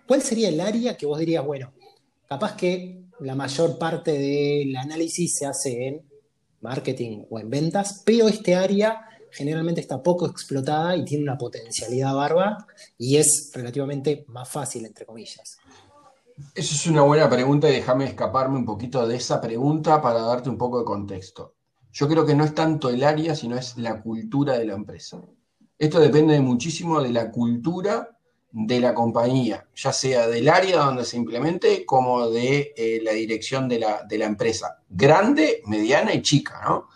¿Cuál 0.06 0.22
sería 0.22 0.48
el 0.48 0.60
área 0.60 0.96
que 0.96 1.06
vos 1.06 1.18
dirías, 1.18 1.44
bueno, 1.44 1.72
capaz 2.28 2.56
que 2.56 3.02
la 3.20 3.34
mayor 3.34 3.78
parte 3.78 4.12
del 4.12 4.76
análisis 4.76 5.36
se 5.38 5.46
hace 5.46 5.88
en 5.88 6.02
marketing 6.60 7.24
o 7.30 7.38
en 7.38 7.50
ventas, 7.50 8.02
pero 8.04 8.28
este 8.28 8.54
área 8.54 9.06
generalmente 9.30 9.80
está 9.80 10.02
poco 10.02 10.26
explotada 10.26 10.96
y 10.96 11.04
tiene 11.04 11.24
una 11.24 11.38
potencialidad 11.38 12.14
barba 12.14 12.66
y 12.98 13.16
es 13.16 13.50
relativamente 13.54 14.24
más 14.28 14.48
fácil, 14.48 14.86
entre 14.86 15.04
comillas. 15.04 15.58
Eso 16.54 16.74
es 16.74 16.86
una 16.86 17.02
buena 17.02 17.28
pregunta 17.30 17.68
y 17.68 17.72
déjame 17.72 18.04
escaparme 18.04 18.58
un 18.58 18.66
poquito 18.66 19.06
de 19.06 19.16
esa 19.16 19.40
pregunta 19.40 20.02
para 20.02 20.20
darte 20.20 20.50
un 20.50 20.58
poco 20.58 20.78
de 20.78 20.84
contexto. 20.84 21.54
Yo 21.92 22.08
creo 22.08 22.26
que 22.26 22.34
no 22.34 22.44
es 22.44 22.54
tanto 22.54 22.90
el 22.90 23.02
área, 23.04 23.34
sino 23.34 23.56
es 23.56 23.78
la 23.78 24.02
cultura 24.02 24.58
de 24.58 24.66
la 24.66 24.74
empresa. 24.74 25.20
Esto 25.78 25.98
depende 25.98 26.38
muchísimo 26.40 27.00
de 27.00 27.10
la 27.10 27.30
cultura 27.30 28.15
de 28.58 28.80
la 28.80 28.94
compañía, 28.94 29.68
ya 29.74 29.92
sea 29.92 30.28
del 30.28 30.48
área 30.48 30.78
donde 30.78 31.04
se 31.04 31.18
implemente 31.18 31.84
como 31.84 32.30
de 32.30 32.72
eh, 32.74 33.00
la 33.02 33.12
dirección 33.12 33.68
de 33.68 33.80
la, 33.80 34.06
empresa, 34.08 34.82
grande, 34.88 35.60
mediana 35.66 36.14
y 36.14 36.22
chica, 36.22 36.62
¿no? 36.66 36.88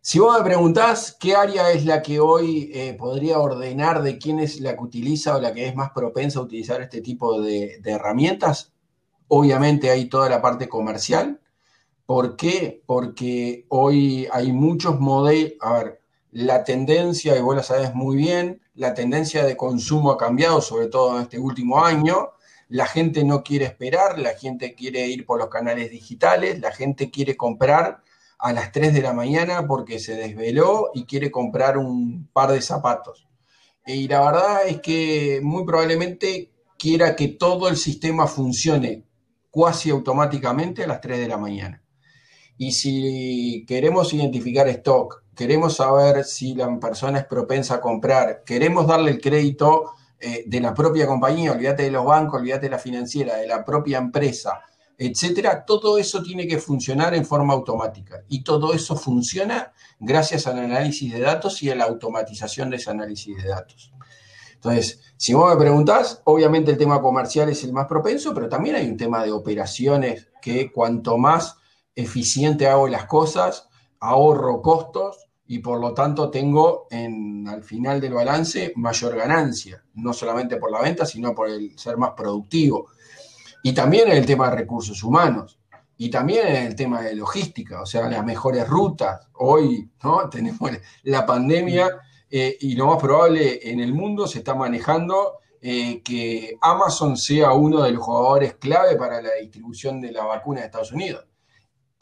Si 0.00 0.18
vos 0.18 0.34
me 0.38 0.42
preguntás 0.42 1.14
qué 1.20 1.36
área 1.36 1.70
es 1.72 1.84
la 1.84 2.00
que 2.00 2.20
hoy 2.20 2.70
eh, 2.72 2.94
podría 2.98 3.38
ordenar 3.38 4.02
de 4.02 4.16
quién 4.16 4.38
es 4.38 4.62
la 4.62 4.74
que 4.74 4.82
utiliza 4.82 5.36
o 5.36 5.40
la 5.42 5.52
que 5.52 5.68
es 5.68 5.76
más 5.76 5.90
propensa 5.90 6.38
a 6.38 6.42
utilizar 6.42 6.80
este 6.80 7.02
tipo 7.02 7.42
de, 7.42 7.78
de 7.82 7.90
herramientas, 7.92 8.72
obviamente 9.28 9.90
hay 9.90 10.06
toda 10.06 10.30
la 10.30 10.40
parte 10.40 10.70
comercial. 10.70 11.38
¿Por 12.06 12.34
qué? 12.34 12.82
Porque 12.86 13.66
hoy 13.68 14.26
hay 14.32 14.52
muchos 14.52 14.98
modelos, 14.98 15.52
a 15.60 15.74
ver, 15.74 16.00
la 16.30 16.64
tendencia, 16.64 17.36
y 17.36 17.42
vos 17.42 17.56
la 17.56 17.62
sabes 17.62 17.94
muy 17.94 18.16
bien, 18.16 18.61
la 18.74 18.94
tendencia 18.94 19.44
de 19.44 19.56
consumo 19.56 20.12
ha 20.12 20.18
cambiado, 20.18 20.60
sobre 20.60 20.86
todo 20.86 21.16
en 21.16 21.22
este 21.22 21.38
último 21.38 21.84
año. 21.84 22.30
La 22.68 22.86
gente 22.86 23.24
no 23.24 23.42
quiere 23.42 23.66
esperar, 23.66 24.18
la 24.18 24.34
gente 24.34 24.74
quiere 24.74 25.06
ir 25.06 25.26
por 25.26 25.38
los 25.38 25.48
canales 25.48 25.90
digitales, 25.90 26.58
la 26.60 26.72
gente 26.72 27.10
quiere 27.10 27.36
comprar 27.36 28.02
a 28.38 28.52
las 28.52 28.72
3 28.72 28.94
de 28.94 29.02
la 29.02 29.12
mañana 29.12 29.66
porque 29.66 29.98
se 29.98 30.14
desveló 30.14 30.90
y 30.94 31.04
quiere 31.04 31.30
comprar 31.30 31.76
un 31.76 32.28
par 32.32 32.50
de 32.50 32.62
zapatos. 32.62 33.28
Y 33.86 34.08
la 34.08 34.20
verdad 34.24 34.66
es 34.66 34.80
que 34.80 35.40
muy 35.42 35.64
probablemente 35.64 36.50
quiera 36.78 37.14
que 37.14 37.28
todo 37.28 37.68
el 37.68 37.76
sistema 37.76 38.26
funcione 38.26 39.04
cuasi 39.50 39.90
automáticamente 39.90 40.82
a 40.82 40.86
las 40.86 41.00
3 41.00 41.18
de 41.18 41.28
la 41.28 41.36
mañana. 41.36 41.82
Y 42.56 42.72
si 42.72 43.64
queremos 43.66 44.12
identificar 44.14 44.66
stock, 44.68 45.21
queremos 45.34 45.76
saber 45.76 46.24
si 46.24 46.54
la 46.54 46.78
persona 46.78 47.18
es 47.18 47.26
propensa 47.26 47.76
a 47.76 47.80
comprar, 47.80 48.42
queremos 48.44 48.86
darle 48.86 49.12
el 49.12 49.20
crédito 49.20 49.92
eh, 50.18 50.44
de 50.46 50.60
la 50.60 50.74
propia 50.74 51.06
compañía, 51.06 51.52
olvídate 51.52 51.84
de 51.84 51.90
los 51.90 52.04
bancos, 52.04 52.40
olvídate 52.40 52.66
de 52.66 52.70
la 52.70 52.78
financiera, 52.78 53.36
de 53.36 53.46
la 53.46 53.64
propia 53.64 53.98
empresa, 53.98 54.60
etcétera, 54.96 55.64
todo 55.64 55.98
eso 55.98 56.22
tiene 56.22 56.46
que 56.46 56.58
funcionar 56.58 57.14
en 57.14 57.24
forma 57.24 57.54
automática. 57.54 58.22
Y 58.28 58.44
todo 58.44 58.72
eso 58.72 58.94
funciona 58.94 59.72
gracias 59.98 60.46
al 60.46 60.58
análisis 60.58 61.12
de 61.12 61.20
datos 61.20 61.62
y 61.62 61.70
a 61.70 61.74
la 61.74 61.84
automatización 61.84 62.70
de 62.70 62.76
ese 62.76 62.90
análisis 62.90 63.36
de 63.42 63.48
datos. 63.48 63.92
Entonces, 64.54 65.00
si 65.16 65.34
vos 65.34 65.52
me 65.52 65.60
preguntás, 65.60 66.22
obviamente 66.24 66.70
el 66.70 66.78
tema 66.78 67.00
comercial 67.00 67.48
es 67.48 67.64
el 67.64 67.72
más 67.72 67.86
propenso, 67.88 68.32
pero 68.32 68.48
también 68.48 68.76
hay 68.76 68.86
un 68.86 68.96
tema 68.96 69.24
de 69.24 69.32
operaciones 69.32 70.28
que 70.40 70.70
cuanto 70.70 71.18
más 71.18 71.56
eficiente 71.96 72.68
hago 72.68 72.86
las 72.86 73.06
cosas, 73.06 73.68
ahorro 74.02 74.60
costos 74.60 75.28
y 75.46 75.60
por 75.60 75.80
lo 75.80 75.94
tanto 75.94 76.30
tengo 76.30 76.86
en, 76.90 77.46
al 77.48 77.62
final 77.62 78.00
del 78.00 78.14
balance 78.14 78.72
mayor 78.76 79.16
ganancia, 79.16 79.82
no 79.94 80.12
solamente 80.12 80.56
por 80.56 80.70
la 80.70 80.80
venta, 80.80 81.06
sino 81.06 81.34
por 81.34 81.48
el 81.48 81.78
ser 81.78 81.96
más 81.96 82.12
productivo. 82.16 82.88
Y 83.62 83.72
también 83.72 84.08
en 84.08 84.16
el 84.16 84.26
tema 84.26 84.50
de 84.50 84.56
recursos 84.56 85.02
humanos. 85.02 85.58
Y 85.96 86.10
también 86.10 86.48
en 86.48 86.66
el 86.66 86.74
tema 86.74 87.02
de 87.02 87.14
logística, 87.14 87.82
o 87.82 87.86
sea, 87.86 88.08
las 88.08 88.24
mejores 88.24 88.66
rutas. 88.68 89.28
Hoy 89.34 89.88
¿no? 90.02 90.28
tenemos 90.30 90.70
la 91.04 91.24
pandemia 91.24 91.90
eh, 92.28 92.56
y 92.60 92.74
lo 92.74 92.86
más 92.86 93.00
probable 93.00 93.60
en 93.70 93.80
el 93.80 93.92
mundo 93.92 94.26
se 94.26 94.38
está 94.38 94.54
manejando 94.54 95.38
eh, 95.60 96.02
que 96.02 96.56
Amazon 96.60 97.16
sea 97.16 97.52
uno 97.52 97.82
de 97.82 97.92
los 97.92 98.02
jugadores 98.02 98.54
clave 98.54 98.96
para 98.96 99.22
la 99.22 99.34
distribución 99.40 100.00
de 100.00 100.10
la 100.10 100.24
vacuna 100.24 100.60
de 100.60 100.66
Estados 100.66 100.90
Unidos. 100.90 101.24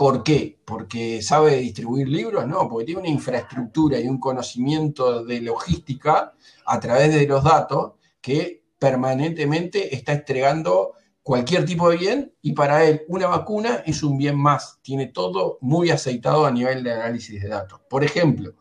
¿Por 0.01 0.23
qué? 0.23 0.59
¿Porque 0.65 1.21
sabe 1.21 1.57
distribuir 1.57 2.09
libros? 2.09 2.47
No, 2.47 2.67
porque 2.71 2.87
tiene 2.87 3.03
una 3.03 3.11
infraestructura 3.11 4.01
y 4.01 4.09
un 4.09 4.19
conocimiento 4.19 5.23
de 5.27 5.43
logística 5.43 6.33
a 6.65 6.81
través 6.81 7.13
de 7.13 7.27
los 7.27 7.45
datos 7.45 7.97
que 8.23 8.65
permanentemente 8.79 9.95
está 9.95 10.13
entregando 10.13 10.95
cualquier 11.23 11.67
tipo 11.67 11.91
de 11.91 11.99
bien 11.99 12.35
y 12.41 12.53
para 12.53 12.83
él 12.87 13.03
una 13.09 13.27
vacuna 13.27 13.83
es 13.85 14.03
un 14.03 14.17
bien 14.17 14.39
más. 14.39 14.79
Tiene 14.81 15.09
todo 15.09 15.59
muy 15.61 15.91
aceitado 15.91 16.47
a 16.47 16.51
nivel 16.51 16.83
de 16.83 16.95
análisis 16.95 17.43
de 17.43 17.49
datos. 17.51 17.83
Por 17.87 18.03
ejemplo, 18.03 18.55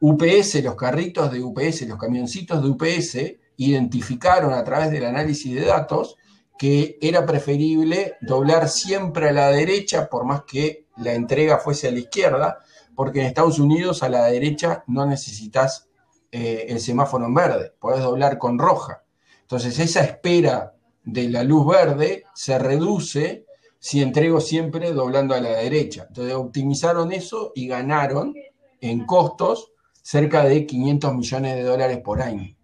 UPS, 0.00 0.62
los 0.64 0.76
carritos 0.76 1.30
de 1.30 1.42
UPS, 1.42 1.82
los 1.82 1.98
camioncitos 1.98 2.62
de 2.62 2.70
UPS, 2.70 3.18
identificaron 3.58 4.54
a 4.54 4.64
través 4.64 4.90
del 4.90 5.04
análisis 5.04 5.54
de 5.54 5.66
datos 5.66 6.16
que 6.62 6.96
era 7.00 7.26
preferible 7.26 8.18
doblar 8.20 8.68
siempre 8.68 9.30
a 9.30 9.32
la 9.32 9.48
derecha, 9.48 10.08
por 10.08 10.24
más 10.24 10.44
que 10.44 10.86
la 10.98 11.12
entrega 11.12 11.58
fuese 11.58 11.88
a 11.88 11.90
la 11.90 11.98
izquierda, 11.98 12.60
porque 12.94 13.18
en 13.18 13.26
Estados 13.26 13.58
Unidos 13.58 14.04
a 14.04 14.08
la 14.08 14.26
derecha 14.26 14.84
no 14.86 15.04
necesitas 15.04 15.88
eh, 16.30 16.66
el 16.68 16.78
semáforo 16.78 17.26
en 17.26 17.34
verde, 17.34 17.72
podés 17.80 18.04
doblar 18.04 18.38
con 18.38 18.60
roja. 18.60 19.02
Entonces 19.40 19.76
esa 19.80 20.04
espera 20.04 20.76
de 21.02 21.30
la 21.30 21.42
luz 21.42 21.66
verde 21.66 22.26
se 22.32 22.56
reduce 22.60 23.44
si 23.80 24.00
entrego 24.00 24.40
siempre 24.40 24.92
doblando 24.92 25.34
a 25.34 25.40
la 25.40 25.56
derecha. 25.56 26.04
Entonces 26.06 26.32
optimizaron 26.32 27.10
eso 27.10 27.50
y 27.56 27.66
ganaron 27.66 28.34
en 28.80 29.04
costos 29.04 29.72
cerca 30.00 30.44
de 30.44 30.64
500 30.64 31.12
millones 31.12 31.56
de 31.56 31.62
dólares 31.64 31.98
por 32.04 32.22
año. 32.22 32.56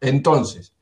Entonces, 0.00 0.73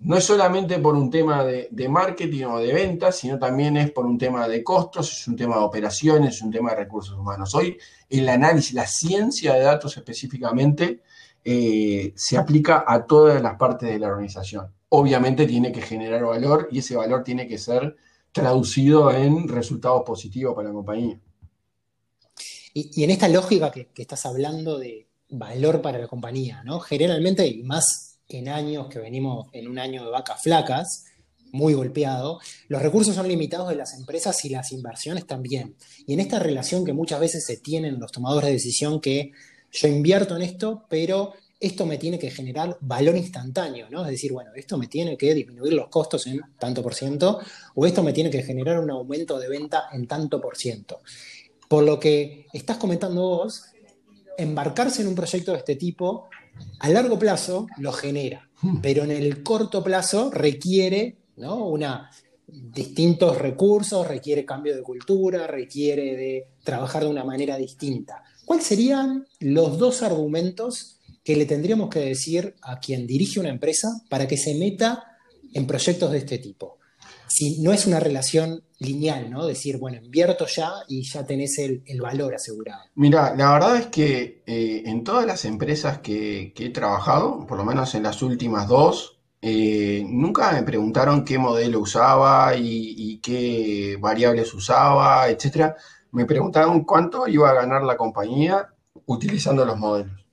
no 0.00 0.16
es 0.16 0.24
solamente 0.24 0.78
por 0.78 0.94
un 0.94 1.10
tema 1.10 1.44
de, 1.44 1.88
marketing 1.88 2.44
o 2.44 2.58
de 2.58 2.72
ventas, 2.72 3.16
sino 3.16 3.38
también 3.38 3.76
es 3.76 3.90
por 3.90 4.06
un 4.06 4.16
tema 4.16 4.46
de 4.46 4.62
costos, 4.62 5.12
es 5.12 5.28
un 5.28 5.36
tema 5.36 5.56
de 5.56 5.62
operaciones, 5.62 6.36
es 6.36 6.42
un 6.42 6.50
tema 6.50 6.70
de 6.70 6.76
recursos 6.76 7.18
humanos. 7.18 7.54
Hoy 7.54 7.76
el 8.08 8.28
análisis, 8.28 8.74
la 8.74 8.86
ciencia 8.86 9.54
de 9.54 9.60
datos 9.60 9.96
específicamente, 9.96 11.02
eh, 11.44 12.12
se 12.14 12.36
aplica 12.36 12.84
a 12.86 13.06
todas 13.06 13.42
las 13.42 13.56
partes 13.56 13.88
de 13.88 13.98
la 13.98 14.08
organización. 14.08 14.72
Obviamente 14.90 15.46
tiene 15.46 15.72
que 15.72 15.82
generar 15.82 16.24
valor 16.24 16.68
y 16.70 16.78
ese 16.78 16.96
valor 16.96 17.24
tiene 17.24 17.48
que 17.48 17.58
ser 17.58 17.96
traducido 18.32 19.10
en 19.10 19.48
resultados 19.48 20.02
positivos 20.06 20.54
para 20.54 20.68
la 20.68 20.74
compañía. 20.74 21.18
Y, 22.72 23.02
en 23.02 23.10
esta 23.10 23.28
lógica 23.28 23.72
que, 23.72 23.88
estás 23.96 24.24
hablando 24.26 24.78
de, 24.78 25.08
valor 25.30 25.82
para 25.82 25.98
la 25.98 26.06
compañía, 26.06 26.62
¿no? 26.64 26.80
Generalmente, 26.80 27.46
y 27.46 27.62
más 27.62 28.07
en 28.28 28.48
años 28.48 28.88
que 28.88 28.98
venimos 28.98 29.48
en 29.52 29.68
un 29.68 29.78
año 29.78 30.04
de 30.04 30.10
vacas 30.10 30.42
flacas, 30.42 31.04
muy 31.52 31.74
golpeado, 31.74 32.40
los 32.68 32.82
recursos 32.82 33.14
son 33.14 33.28
limitados 33.28 33.68
de 33.68 33.76
las 33.76 33.94
empresas 33.94 34.44
y 34.44 34.50
las 34.50 34.72
inversiones 34.72 35.26
también. 35.26 35.76
Y 36.06 36.12
en 36.14 36.20
esta 36.20 36.38
relación 36.38 36.84
que 36.84 36.92
muchas 36.92 37.20
veces 37.20 37.44
se 37.44 37.56
tienen 37.56 37.98
los 37.98 38.12
tomadores 38.12 38.48
de 38.48 38.54
decisión 38.54 39.00
que 39.00 39.32
yo 39.72 39.88
invierto 39.88 40.36
en 40.36 40.42
esto, 40.42 40.84
pero 40.88 41.32
esto 41.60 41.86
me 41.86 41.98
tiene 41.98 42.18
que 42.18 42.30
generar 42.30 42.76
valor 42.80 43.16
instantáneo, 43.16 43.88
¿no? 43.90 44.04
Es 44.04 44.12
decir, 44.12 44.32
bueno, 44.32 44.50
esto 44.54 44.78
me 44.78 44.86
tiene 44.86 45.16
que 45.16 45.34
disminuir 45.34 45.72
los 45.72 45.88
costos 45.88 46.26
en 46.26 46.40
tanto 46.58 46.82
por 46.82 46.94
ciento, 46.94 47.40
o 47.74 47.86
esto 47.86 48.02
me 48.02 48.12
tiene 48.12 48.30
que 48.30 48.42
generar 48.42 48.78
un 48.78 48.90
aumento 48.90 49.38
de 49.38 49.48
venta 49.48 49.88
en 49.92 50.06
tanto 50.06 50.40
por 50.40 50.56
ciento. 50.56 51.00
Por 51.68 51.84
lo 51.84 51.98
que 51.98 52.46
estás 52.52 52.76
comentando 52.76 53.22
vos, 53.22 53.64
embarcarse 54.38 55.02
en 55.02 55.08
un 55.08 55.14
proyecto 55.14 55.52
de 55.52 55.58
este 55.58 55.74
tipo, 55.74 56.28
a 56.78 56.88
largo 56.88 57.18
plazo 57.18 57.66
lo 57.78 57.92
genera, 57.92 58.48
hmm. 58.62 58.80
pero 58.80 59.04
en 59.04 59.10
el 59.10 59.42
corto 59.42 59.82
plazo 59.82 60.30
requiere 60.30 61.18
¿no? 61.38 61.66
Una, 61.66 62.10
distintos 62.46 63.38
recursos, 63.38 64.06
requiere 64.06 64.44
cambio 64.44 64.76
de 64.76 64.82
cultura, 64.82 65.46
requiere 65.46 66.16
de 66.16 66.46
trabajar 66.62 67.04
de 67.04 67.10
una 67.10 67.24
manera 67.24 67.56
distinta. 67.56 68.22
¿Cuáles 68.44 68.66
serían 68.66 69.26
los 69.40 69.78
dos 69.78 70.02
argumentos 70.02 70.98
que 71.24 71.36
le 71.36 71.46
tendríamos 71.46 71.90
que 71.90 72.00
decir 72.00 72.56
a 72.62 72.80
quien 72.80 73.06
dirige 73.06 73.40
una 73.40 73.50
empresa 73.50 73.88
para 74.08 74.26
que 74.26 74.36
se 74.36 74.54
meta 74.54 75.04
en 75.52 75.66
proyectos 75.66 76.10
de 76.10 76.18
este 76.18 76.38
tipo? 76.38 76.78
Si 77.28 77.60
no 77.60 77.72
es 77.72 77.86
una 77.86 78.00
relación 78.00 78.62
lineal, 78.78 79.30
¿no? 79.30 79.46
Decir, 79.46 79.78
bueno, 79.78 79.98
invierto 80.02 80.46
ya 80.46 80.70
y 80.88 81.02
ya 81.02 81.24
tenés 81.26 81.58
el, 81.58 81.82
valor 82.00 82.34
asegurado. 82.34 82.82
Mira, 82.94 83.34
la 83.34 83.52
verdad 83.52 83.76
es 83.76 83.86
que 83.86 84.42
eh, 84.46 84.82
en 84.86 85.04
todas 85.04 85.26
las 85.26 85.44
empresas 85.44 85.98
que, 85.98 86.52
he 86.56 86.70
trabajado, 86.70 87.46
por 87.46 87.58
lo 87.58 87.64
menos 87.64 87.94
en 87.94 88.04
las 88.04 88.22
últimas 88.22 88.68
dos, 88.68 89.18
eh, 89.40 90.04
nunca 90.08 90.52
me 90.52 90.62
preguntaron 90.62 91.24
qué 91.24 91.38
modelo 91.38 91.80
usaba 91.80 92.56
y, 92.56 93.20
qué 93.22 93.96
variables 94.00 94.54
usaba, 94.54 95.28
etcétera. 95.28 95.76
Me 96.12 96.24
preguntaron 96.24 96.84
cuánto 96.84 97.28
iba 97.28 97.50
a 97.50 97.54
ganar 97.54 97.82
la 97.82 97.96
compañía 97.96 98.68
utilizando 99.06 99.64
los 99.64 99.76
modelos. 99.76 100.24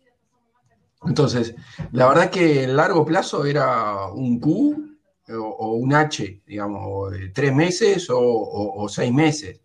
Entonces, 1.06 1.56
la 1.92 2.08
verdad 2.08 2.30
que 2.30 2.64
en 2.64 2.76
largo 2.76 3.06
plazo 3.06 3.46
era 3.46 4.08
un 4.08 4.40
Q 4.40 4.95
o, 5.34 5.74
un 5.74 5.94
H, 5.94 6.42
digamos, 6.46 7.14
tres 7.34 7.54
meses 7.54 8.08
o, 8.10 8.88
seis 8.90 9.12
meses. 9.12 9.62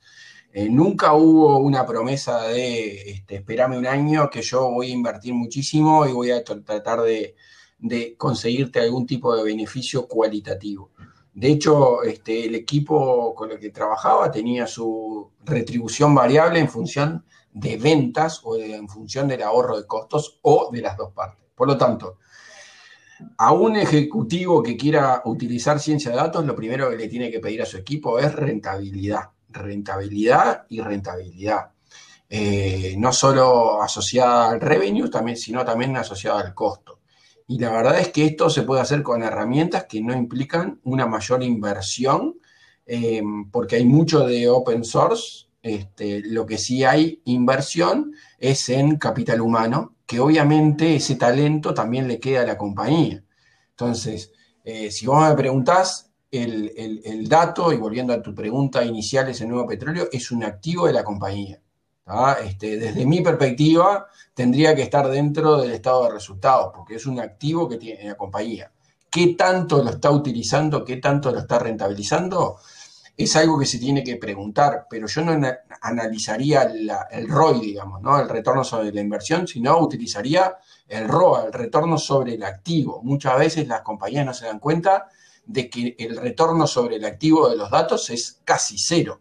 Eh, 0.52 0.68
nunca 0.68 1.12
hubo 1.14 1.58
una 1.58 1.86
promesa 1.86 2.42
de 2.48 3.10
este, 3.12 3.36
esperame 3.36 3.78
un 3.78 3.86
año 3.86 4.28
que 4.30 4.42
yo 4.42 4.68
voy 4.70 4.90
a 4.90 4.94
invertir 4.94 5.32
muchísimo 5.32 6.06
y 6.06 6.12
voy 6.12 6.32
a 6.32 6.42
tratar 6.42 7.02
de, 7.02 7.36
conseguirte 8.18 8.80
algún 8.80 9.06
tipo 9.06 9.34
de 9.36 9.44
beneficio 9.44 10.08
cualitativo. 10.08 10.90
De 11.32 11.48
hecho, 11.48 12.02
este, 12.02 12.46
el 12.46 12.56
equipo 12.56 13.34
con 13.34 13.52
el 13.52 13.60
que 13.60 13.70
trabajaba 13.70 14.30
tenía 14.30 14.66
su 14.66 15.30
retribución 15.44 16.14
variable 16.14 16.58
en 16.58 16.68
función 16.68 17.24
de 17.52 17.76
ventas 17.76 18.40
o 18.44 18.56
en 18.56 18.88
función 18.88 19.28
del 19.28 19.42
ahorro 19.42 19.76
de 19.76 19.86
costos 19.86 20.40
o 20.42 20.70
de 20.72 20.82
las 20.82 20.96
dos 20.96 21.12
partes. 21.12 21.44
Por 21.54 21.68
lo 21.68 21.78
tanto, 21.78 22.18
a 23.36 23.52
un 23.52 23.76
ejecutivo 23.76 24.62
que 24.62 24.76
quiera 24.76 25.22
utilizar 25.24 25.80
ciencia 25.80 26.10
de 26.10 26.16
datos, 26.16 26.44
lo 26.44 26.54
primero 26.54 26.90
que 26.90 26.96
le 26.96 27.08
tiene 27.08 27.30
que 27.30 27.40
pedir 27.40 27.62
a 27.62 27.66
su 27.66 27.76
equipo 27.76 28.18
es 28.18 28.34
rentabilidad, 28.34 29.30
rentabilidad 29.48 30.66
y 30.68 30.80
rentabilidad. 30.80 31.70
Eh, 32.28 32.94
no 32.96 33.12
solo 33.12 33.82
asociada 33.82 34.50
al 34.50 34.60
revenue, 34.60 35.10
también, 35.10 35.36
sino 35.36 35.64
también 35.64 35.96
asociada 35.96 36.40
al 36.40 36.54
costo. 36.54 37.00
Y 37.48 37.58
la 37.58 37.72
verdad 37.72 37.98
es 37.98 38.08
que 38.10 38.24
esto 38.26 38.48
se 38.48 38.62
puede 38.62 38.80
hacer 38.80 39.02
con 39.02 39.24
herramientas 39.24 39.86
que 39.88 40.00
no 40.00 40.14
implican 40.14 40.80
una 40.84 41.06
mayor 41.06 41.42
inversión, 41.42 42.36
eh, 42.86 43.22
porque 43.50 43.76
hay 43.76 43.84
mucho 43.84 44.26
de 44.26 44.48
open 44.48 44.84
source. 44.84 45.46
Este, 45.62 46.22
lo 46.24 46.46
que 46.46 46.56
sí 46.56 46.84
hay 46.84 47.20
inversión 47.24 48.12
es 48.38 48.68
en 48.68 48.96
capital 48.96 49.40
humano, 49.40 49.96
que 50.10 50.18
obviamente 50.18 50.96
ese 50.96 51.14
talento 51.14 51.72
también 51.72 52.08
le 52.08 52.18
queda 52.18 52.40
a 52.40 52.44
la 52.44 52.58
compañía. 52.58 53.22
Entonces, 53.70 54.32
eh, 54.64 54.90
si 54.90 55.06
vos 55.06 55.22
me 55.22 55.36
preguntás, 55.36 56.10
el, 56.32 57.28
dato, 57.28 57.72
y 57.72 57.76
volviendo 57.76 58.12
a 58.12 58.20
tu 58.20 58.34
pregunta 58.34 58.84
inicial, 58.84 59.28
ese 59.28 59.46
nuevo 59.46 59.68
petróleo, 59.68 60.08
es 60.10 60.32
un 60.32 60.42
activo 60.42 60.88
de 60.88 60.94
la 60.94 61.04
compañía. 61.04 61.60
Este, 62.44 62.76
desde 62.76 63.06
mi 63.06 63.20
perspectiva, 63.20 64.08
tendría 64.34 64.74
que 64.74 64.82
estar 64.82 65.08
dentro 65.08 65.58
del 65.58 65.70
estado 65.70 66.06
de 66.06 66.14
resultados, 66.14 66.72
porque 66.74 66.96
es 66.96 67.06
un 67.06 67.20
activo 67.20 67.68
que 67.68 67.76
tiene 67.76 68.08
la 68.08 68.16
compañía. 68.16 68.72
¿Qué 69.08 69.36
tanto 69.38 69.80
lo 69.80 69.90
está 69.90 70.10
utilizando? 70.10 70.84
¿Qué 70.84 70.96
tanto 70.96 71.30
lo 71.30 71.38
está 71.38 71.60
rentabilizando? 71.60 72.56
Es 73.24 73.36
algo 73.36 73.58
que 73.58 73.66
se 73.66 73.78
tiene 73.78 74.02
que 74.02 74.16
preguntar, 74.16 74.86
pero 74.88 75.06
yo 75.06 75.22
no 75.22 75.38
analizaría 75.82 76.62
el 76.62 77.28
ROI, 77.28 77.60
digamos, 77.60 78.00
¿no? 78.00 78.18
el 78.18 78.28
retorno 78.28 78.64
sobre 78.64 78.92
la 78.92 79.00
inversión, 79.00 79.46
sino 79.46 79.78
utilizaría 79.78 80.56
el 80.88 81.06
ROA, 81.06 81.44
el 81.46 81.52
retorno 81.52 81.98
sobre 81.98 82.34
el 82.34 82.44
activo. 82.44 83.02
Muchas 83.02 83.38
veces 83.38 83.68
las 83.68 83.82
compañías 83.82 84.24
no 84.24 84.32
se 84.32 84.46
dan 84.46 84.58
cuenta 84.58 85.08
de 85.44 85.68
que 85.68 85.96
el 85.98 86.16
retorno 86.16 86.66
sobre 86.66 86.96
el 86.96 87.04
activo 87.04 87.48
de 87.48 87.56
los 87.56 87.70
datos 87.70 88.08
es 88.10 88.40
casi 88.44 88.78
cero. 88.78 89.20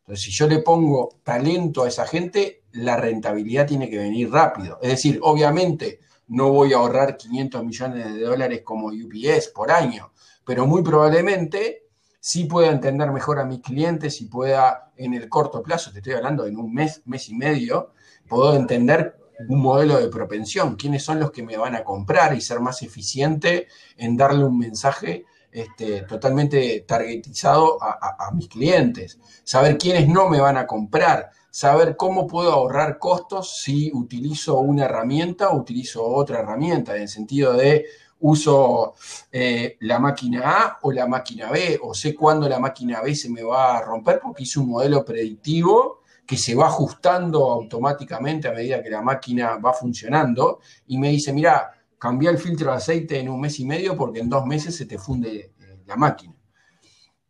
Entonces, 0.00 0.24
si 0.24 0.30
yo 0.30 0.46
le 0.46 0.60
pongo 0.60 1.20
talento 1.22 1.82
a 1.82 1.88
esa 1.88 2.06
gente, 2.06 2.64
la 2.72 2.96
rentabilidad 2.96 3.66
tiene 3.66 3.88
que 3.90 3.98
venir 3.98 4.30
rápido. 4.30 4.78
Es 4.82 4.90
decir, 4.90 5.18
obviamente 5.22 6.00
no 6.28 6.50
voy 6.50 6.72
a 6.72 6.76
ahorrar 6.76 7.16
500 7.16 7.64
millones 7.64 8.14
de 8.14 8.20
dólares 8.20 8.62
como 8.64 8.88
UPS 8.88 9.48
por 9.48 9.70
año, 9.70 10.12
pero 10.44 10.66
muy 10.66 10.82
probablemente 10.82 11.83
sí 12.24 12.44
pueda 12.44 12.70
entender 12.70 13.12
mejor 13.12 13.38
a 13.38 13.44
mis 13.44 13.60
clientes 13.60 14.22
y 14.22 14.24
pueda 14.24 14.90
en 14.96 15.12
el 15.12 15.28
corto 15.28 15.62
plazo, 15.62 15.92
te 15.92 15.98
estoy 15.98 16.14
hablando 16.14 16.46
en 16.46 16.56
un 16.56 16.72
mes, 16.72 17.02
mes 17.04 17.28
y 17.28 17.34
medio, 17.34 17.92
puedo 18.26 18.56
entender 18.56 19.18
un 19.46 19.60
modelo 19.60 20.00
de 20.00 20.08
propensión, 20.08 20.76
quiénes 20.76 21.04
son 21.04 21.20
los 21.20 21.30
que 21.30 21.42
me 21.42 21.58
van 21.58 21.74
a 21.74 21.84
comprar 21.84 22.34
y 22.34 22.40
ser 22.40 22.60
más 22.60 22.80
eficiente 22.80 23.68
en 23.98 24.16
darle 24.16 24.42
un 24.42 24.58
mensaje 24.58 25.26
este, 25.52 26.00
totalmente 26.04 26.86
targetizado 26.88 27.76
a, 27.82 28.30
mis 28.32 28.48
clientes, 28.48 29.18
saber 29.44 29.76
quiénes 29.76 30.08
no 30.08 30.30
me 30.30 30.40
van 30.40 30.56
a 30.56 30.66
comprar, 30.66 31.28
saber 31.50 31.94
cómo 31.94 32.26
puedo 32.26 32.52
ahorrar 32.52 32.98
costos 32.98 33.60
si 33.60 33.90
utilizo 33.92 34.60
una 34.60 34.86
herramienta 34.86 35.50
o 35.50 35.58
utilizo 35.58 36.02
otra 36.02 36.38
herramienta, 36.38 36.96
en 36.96 37.02
el 37.02 37.08
sentido 37.08 37.52
de 37.52 37.84
uso 38.20 38.94
eh, 39.30 39.76
la 39.80 39.98
máquina 39.98 40.42
A 40.44 40.78
o 40.82 40.92
la 40.92 41.06
máquina 41.06 41.50
B, 41.50 41.78
o 41.82 41.94
sé 41.94 42.14
cuándo 42.14 42.48
la 42.48 42.58
máquina 42.58 43.02
B 43.02 43.14
se 43.14 43.28
me 43.28 43.42
va 43.42 43.76
a 43.76 43.82
romper 43.82 44.20
porque 44.22 44.44
hice 44.44 44.60
un 44.60 44.68
modelo 44.68 45.04
predictivo 45.04 46.02
que 46.26 46.36
se 46.36 46.54
va 46.54 46.66
ajustando 46.66 47.50
automáticamente 47.50 48.48
a 48.48 48.52
medida 48.52 48.82
que 48.82 48.90
la 48.90 49.02
máquina 49.02 49.56
va 49.56 49.72
funcionando 49.72 50.60
y 50.86 50.98
me 50.98 51.10
dice, 51.10 51.32
mira, 51.32 51.70
cambia 51.98 52.30
el 52.30 52.38
filtro 52.38 52.70
de 52.70 52.76
aceite 52.78 53.18
en 53.18 53.28
un 53.28 53.40
mes 53.40 53.60
y 53.60 53.66
medio 53.66 53.96
porque 53.96 54.20
en 54.20 54.30
dos 54.30 54.46
meses 54.46 54.74
se 54.74 54.86
te 54.86 54.98
funde 54.98 55.52
eh, 55.58 55.78
la 55.86 55.96
máquina. 55.96 56.34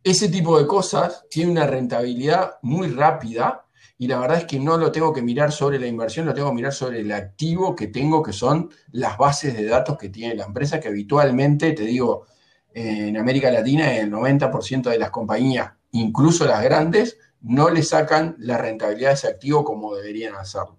Ese 0.03 0.29
tipo 0.29 0.57
de 0.57 0.67
cosas 0.67 1.25
tiene 1.29 1.51
una 1.51 1.65
rentabilidad 1.65 2.59
muy 2.61 2.89
rápida 2.89 3.64
y 3.97 4.07
la 4.07 4.19
verdad 4.19 4.39
es 4.39 4.45
que 4.45 4.59
no 4.59 4.77
lo 4.77 4.91
tengo 4.91 5.13
que 5.13 5.21
mirar 5.21 5.51
sobre 5.51 5.79
la 5.79 5.87
inversión, 5.87 6.25
lo 6.25 6.33
tengo 6.33 6.49
que 6.49 6.55
mirar 6.55 6.73
sobre 6.73 6.99
el 6.99 7.11
activo 7.11 7.75
que 7.75 7.87
tengo, 7.87 8.21
que 8.21 8.33
son 8.33 8.69
las 8.91 9.17
bases 9.17 9.55
de 9.55 9.65
datos 9.65 9.97
que 9.97 10.09
tiene 10.09 10.35
la 10.35 10.45
empresa, 10.45 10.79
que 10.79 10.89
habitualmente, 10.89 11.71
te 11.71 11.83
digo, 11.83 12.25
en 12.73 13.15
América 13.15 13.49
Latina 13.49 13.95
el 13.95 14.11
90% 14.11 14.89
de 14.89 14.99
las 14.99 15.11
compañías, 15.11 15.71
incluso 15.91 16.45
las 16.45 16.61
grandes, 16.61 17.17
no 17.41 17.69
le 17.69 17.83
sacan 17.83 18.35
la 18.39 18.57
rentabilidad 18.57 19.09
de 19.09 19.13
ese 19.15 19.27
activo 19.27 19.63
como 19.63 19.95
deberían 19.95 20.35
hacerlo. 20.35 20.77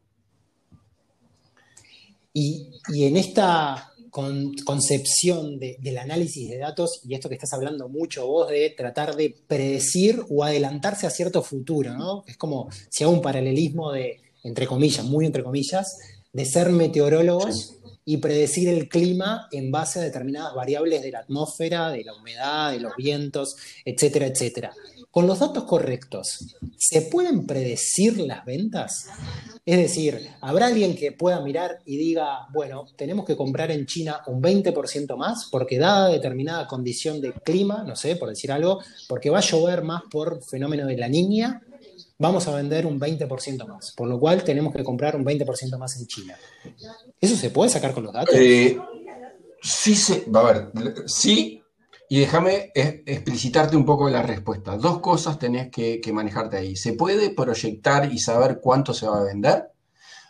Y, 2.34 2.70
en 2.92 3.16
esta 3.16 3.94
concepción 4.64 5.58
del 5.58 5.98
análisis 5.98 6.48
de 6.48 6.58
datos, 6.58 7.00
y 7.04 7.14
esto 7.14 7.28
que 7.28 7.34
estás 7.34 7.52
hablando 7.52 7.88
mucho 7.88 8.26
vos 8.26 8.48
de 8.48 8.70
tratar 8.70 9.14
de 9.14 9.34
predecir 9.46 10.22
o 10.30 10.42
adelantarse 10.42 11.06
a 11.06 11.10
cierto 11.10 11.42
futuro, 11.42 11.94
¿no? 11.94 12.24
Es 12.26 12.36
como 12.36 12.68
si 12.88 13.04
hago 13.04 13.12
un 13.12 13.20
paralelismo 13.20 13.92
de, 13.92 14.20
entre 14.42 14.66
comillas, 14.66 15.04
muy 15.04 15.26
entre 15.26 15.42
comillas, 15.42 15.98
de 16.32 16.44
ser 16.46 16.70
meteorólogos 16.70 17.74
y 18.04 18.18
predecir 18.18 18.68
el 18.68 18.88
clima 18.88 19.48
en 19.50 19.70
base 19.70 19.98
a 19.98 20.02
determinadas 20.02 20.54
variables 20.54 21.02
de 21.02 21.10
la 21.10 21.18
atmósfera, 21.18 21.90
de 21.90 22.04
la 22.04 22.14
humedad, 22.14 22.72
de 22.72 22.80
los 22.80 22.92
vientos, 22.96 23.56
etcétera, 23.84 24.26
etcétera. 24.26 24.72
Con 25.16 25.26
los 25.26 25.38
datos 25.38 25.64
correctos, 25.64 26.58
¿se 26.76 27.00
pueden 27.00 27.46
predecir 27.46 28.18
las 28.18 28.44
ventas? 28.44 29.08
Es 29.64 29.78
decir, 29.78 30.28
¿habrá 30.42 30.66
alguien 30.66 30.94
que 30.94 31.10
pueda 31.10 31.40
mirar 31.40 31.78
y 31.86 31.96
diga, 31.96 32.46
bueno, 32.52 32.84
tenemos 32.96 33.24
que 33.24 33.34
comprar 33.34 33.70
en 33.70 33.86
China 33.86 34.20
un 34.26 34.42
20% 34.42 35.16
más 35.16 35.48
porque 35.50 35.78
dada 35.78 36.10
determinada 36.10 36.66
condición 36.66 37.22
de 37.22 37.32
clima, 37.32 37.82
no 37.82 37.96
sé, 37.96 38.16
por 38.16 38.28
decir 38.28 38.52
algo, 38.52 38.82
porque 39.08 39.30
va 39.30 39.38
a 39.38 39.40
llover 39.40 39.84
más 39.84 40.02
por 40.10 40.44
fenómeno 40.44 40.86
de 40.86 40.98
la 40.98 41.08
niña, 41.08 41.62
vamos 42.18 42.46
a 42.46 42.54
vender 42.54 42.84
un 42.84 43.00
20% 43.00 43.66
más, 43.66 43.92
por 43.96 44.08
lo 44.08 44.20
cual 44.20 44.44
tenemos 44.44 44.74
que 44.74 44.84
comprar 44.84 45.16
un 45.16 45.24
20% 45.24 45.78
más 45.78 45.98
en 45.98 46.06
China. 46.08 46.36
¿Eso 47.18 47.36
se 47.36 47.48
puede 47.48 47.70
sacar 47.70 47.94
con 47.94 48.04
los 48.04 48.12
datos? 48.12 48.34
Eh, 48.34 48.78
sí, 49.62 49.94
se, 49.94 50.26
a 50.34 50.42
ver, 50.42 50.72
sí, 51.06 51.62
y 52.08 52.20
déjame 52.20 52.70
explicitarte 52.74 53.76
un 53.76 53.84
poco 53.84 54.08
la 54.08 54.22
respuesta. 54.22 54.76
Dos 54.76 55.00
cosas 55.00 55.38
tenés 55.38 55.70
que, 55.70 56.00
manejarte 56.12 56.56
ahí. 56.56 56.76
¿Se 56.76 56.92
puede 56.92 57.30
proyectar 57.30 58.12
y 58.12 58.18
saber 58.18 58.60
cuánto 58.60 58.94
se 58.94 59.06
va 59.06 59.18
a 59.18 59.24
vender? 59.24 59.72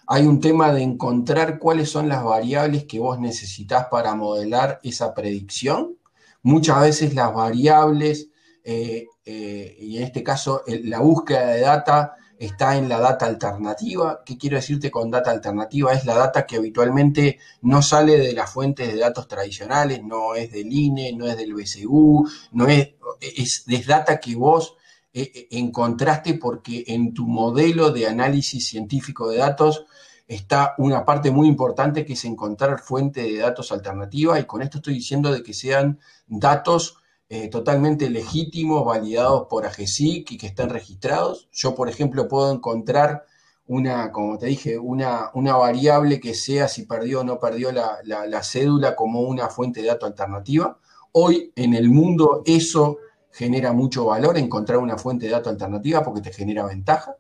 Hay 0.07 0.27
un 0.27 0.41
tema 0.41 0.73
de 0.73 0.83
encontrar 0.83 1.59
cuáles 1.59 1.91
son 1.91 2.09
las 2.09 2.25
variables 2.25 2.85
que 2.85 3.01
vos 3.01 3.19
necesitas 3.19 3.87
para 3.91 4.15
modelar 4.15 4.81
esa 4.83 5.13
predicción. 5.13 5.99
Muchas 6.43 6.81
veces 6.81 7.15
las 7.15 7.35
variables, 7.35 8.29
eh, 8.65 9.07
eh, 9.25 9.77
y 9.79 9.99
en 9.99 10.05
este 10.05 10.23
caso 10.23 10.63
la 10.67 11.01
búsqueda 11.01 11.49
de 11.49 11.61
data, 11.61 12.15
está 12.39 12.77
en 12.77 12.89
la 12.89 13.01
data 13.01 13.27
alternativa. 13.27 14.23
¿Qué 14.25 14.37
quiero 14.37 14.57
decirte 14.57 14.91
con 14.91 15.11
data 15.11 15.31
alternativa? 15.31 15.93
Es 15.93 16.05
la 16.05 16.15
data 16.15 16.47
que 16.47 16.57
habitualmente 16.57 17.39
no 17.63 17.83
sale 17.83 18.19
de 18.19 18.33
las 18.33 18.51
fuentes 18.51 18.93
de 18.93 18.99
datos 18.99 19.29
tradicionales, 19.29 20.03
no 20.03 20.35
es 20.35 20.53
del 20.53 20.73
INE, 20.73 21.13
no 21.13 21.27
es 21.27 21.37
del 21.37 21.55
BCU, 21.55 22.29
no 22.53 22.67
es, 22.67 22.95
es, 23.21 23.87
data 23.87 24.19
que 24.19 24.35
vos 24.35 24.77
eh, 25.13 25.31
eh, 25.35 25.49
encontraste 25.53 26.35
porque 26.35 26.85
en 26.89 27.15
tu 27.15 27.27
modelo 27.27 27.91
de 27.91 28.07
análisis 28.07 28.69
científico 28.69 29.29
de 29.29 29.39
datos 29.39 29.87
está 30.29 30.75
una 30.79 31.05
parte 31.05 31.31
muy 31.31 31.47
importante 31.47 32.05
que 32.05 32.15
es 32.15 32.25
encontrar 32.25 32.81
fuente 32.81 33.23
de 33.23 33.39
datos 33.39 33.71
alternativa 33.71 34.39
y 34.39 34.45
con 34.45 34.61
esto 34.61 34.79
estoy 34.79 34.95
diciendo 34.95 35.33
de 35.33 35.43
que 35.43 35.55
sean 35.55 36.01
datos 36.27 36.99
eh, 37.29 37.49
totalmente 37.49 38.09
legítimos, 38.09 38.85
validados 38.85 39.47
por 39.51 39.67
AGESIC 39.67 40.31
y 40.33 40.39
que 40.39 40.47
están 40.47 40.71
registrados. 40.71 41.49
Yo, 41.53 41.75
por 41.75 41.89
ejemplo, 41.89 42.29
puedo 42.29 42.53
encontrar 42.53 43.25
una, 43.67 44.13
como 44.13 44.39
te 44.39 44.47
dije, 44.47 44.79
una, 44.79 45.31
una 45.35 45.57
variable 45.57 46.21
que 46.21 46.35
sea 46.35 46.69
si 46.69 46.85
perdió 46.87 47.21
o 47.21 47.25
no 47.25 47.41
perdió 47.41 47.73
la, 47.73 47.99
la, 48.05 48.43
cédula 48.45 48.95
como 48.95 49.23
una 49.23 49.49
fuente 49.49 49.83
de 49.83 49.89
datos 49.89 50.09
alternativa. 50.09 50.79
Hoy 51.13 51.53
en 51.57 51.75
el 51.75 51.89
mundo 51.91 52.43
eso 52.47 52.99
genera 53.33 53.73
mucho 53.73 54.07
valor, 54.07 54.39
encontrar 54.39 54.79
una 54.79 54.97
fuente 54.97 55.27
de 55.27 55.33
datos 55.33 55.53
alternativa 55.53 56.05
porque 56.05 56.21
te 56.21 56.33
genera 56.33 56.65
ventaja. 56.65 57.17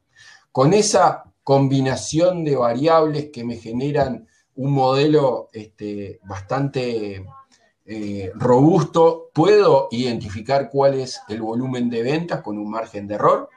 Con 0.52 0.72
esa 0.72 1.24
combinación 1.42 2.44
de 2.44 2.56
variables 2.56 3.30
que 3.32 3.44
me 3.44 3.56
generan 3.56 4.28
un 4.54 4.72
modelo 4.72 5.48
este, 5.52 6.20
bastante 6.24 7.26
eh, 7.88 8.32
robusto, 8.34 9.30
puedo 9.32 9.86
identificar 9.92 10.68
cuál 10.70 10.94
es 10.94 11.20
el 11.28 11.40
volumen 11.40 11.88
de 11.88 12.02
ventas 12.02 12.42
con 12.42 12.58
un 12.58 12.68
margen 12.68 13.06
de 13.06 13.14
error, 13.14 13.48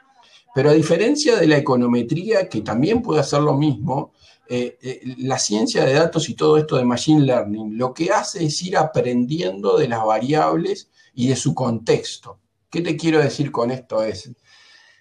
pero 0.54 0.70
a 0.70 0.74
diferencia 0.74 1.36
de 1.36 1.48
la 1.48 1.58
econometría, 1.58 2.48
que 2.48 2.62
también 2.62 3.02
puede 3.02 3.22
hacer 3.22 3.42
lo 3.42 3.58
mismo, 3.58 4.14
eh, 4.48 4.78
eh, 4.82 5.02
la 5.18 5.40
ciencia 5.40 5.84
de 5.84 5.94
datos 5.94 6.30
y 6.30 6.36
todo 6.36 6.58
esto 6.58 6.78
de 6.78 6.86
Machine 6.86 7.22
Learning 7.22 7.78
lo 7.78 7.94
que 7.94 8.12
hace 8.12 8.46
es 8.46 8.62
ir 8.62 8.78
aprendiendo 8.78 9.78
de 9.78 9.88
las 9.88 10.04
variables 10.06 10.90
y 11.16 11.28
de 11.28 11.36
su 11.36 11.56
contexto. 11.56 12.40
¿Qué 12.70 12.82
te 12.82 12.96
quiero 12.96 13.20
decir 13.20 13.52
con 13.52 13.72
esto? 13.72 14.04
Es, 14.04 14.32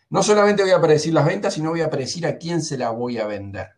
no 0.09 0.23
solamente 0.23 0.63
voy 0.63 0.73
a 0.73 0.81
predecir 0.81 1.13
las 1.13 1.27
ventas, 1.27 1.53
sino 1.53 1.71
voy 1.71 1.83
a 1.83 1.91
predecir 1.91 2.27
a 2.27 2.39
quién 2.39 2.63
se 2.63 2.79
la 2.79 2.91
voy 2.91 3.19
a 3.19 3.27
vender, 3.27 3.69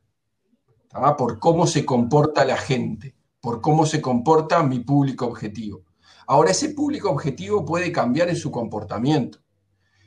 por 1.18 1.40
cómo 1.40 1.66
se 1.66 1.84
comporta 1.84 2.44
la 2.44 2.56
gente 2.56 3.16
por 3.40 3.60
cómo 3.60 3.86
se 3.86 4.00
comporta 4.00 4.62
mi 4.62 4.80
público 4.80 5.26
objetivo. 5.26 5.82
Ahora, 6.26 6.50
ese 6.50 6.70
público 6.70 7.10
objetivo 7.10 7.64
puede 7.64 7.90
cambiar 7.90 8.28
en 8.28 8.36
su 8.36 8.50
comportamiento. 8.50 9.38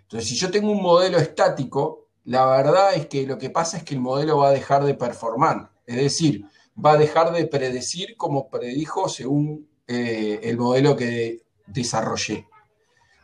Entonces, 0.03 0.29
si 0.29 0.35
yo 0.35 0.51
tengo 0.51 0.71
un 0.71 0.81
modelo 0.81 1.17
estático, 1.17 2.07
la 2.25 2.45
verdad 2.45 2.93
es 2.95 3.07
que 3.07 3.25
lo 3.27 3.37
que 3.37 3.49
pasa 3.49 3.77
es 3.77 3.83
que 3.83 3.95
el 3.95 4.01
modelo 4.01 4.37
va 4.37 4.49
a 4.49 4.53
dejar 4.53 4.85
de 4.85 4.93
performar, 4.93 5.71
es 5.85 5.97
decir, 5.97 6.45
va 6.83 6.93
a 6.93 6.97
dejar 6.97 7.33
de 7.33 7.45
predecir 7.45 8.15
como 8.15 8.49
predijo 8.49 9.09
según 9.09 9.67
eh, 9.87 10.39
el 10.43 10.57
modelo 10.57 10.95
que 10.95 11.43
desarrollé. 11.67 12.47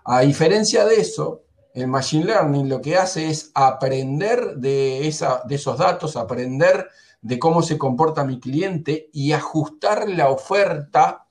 A 0.03 0.21
diferencia 0.21 0.85
de 0.85 0.95
eso, 0.95 1.43
el 1.73 1.87
Machine 1.87 2.25
Learning 2.25 2.67
lo 2.67 2.81
que 2.81 2.97
hace 2.97 3.29
es 3.29 3.51
aprender 3.53 4.55
de, 4.55 5.07
esos 5.07 5.77
datos, 5.77 6.15
aprender 6.15 6.87
de 7.21 7.39
cómo 7.39 7.61
se 7.61 7.77
comporta 7.77 8.23
mi 8.23 8.39
cliente 8.39 9.09
y 9.13 9.33
ajustar 9.33 10.09
la 10.09 10.29
oferta 10.29 11.27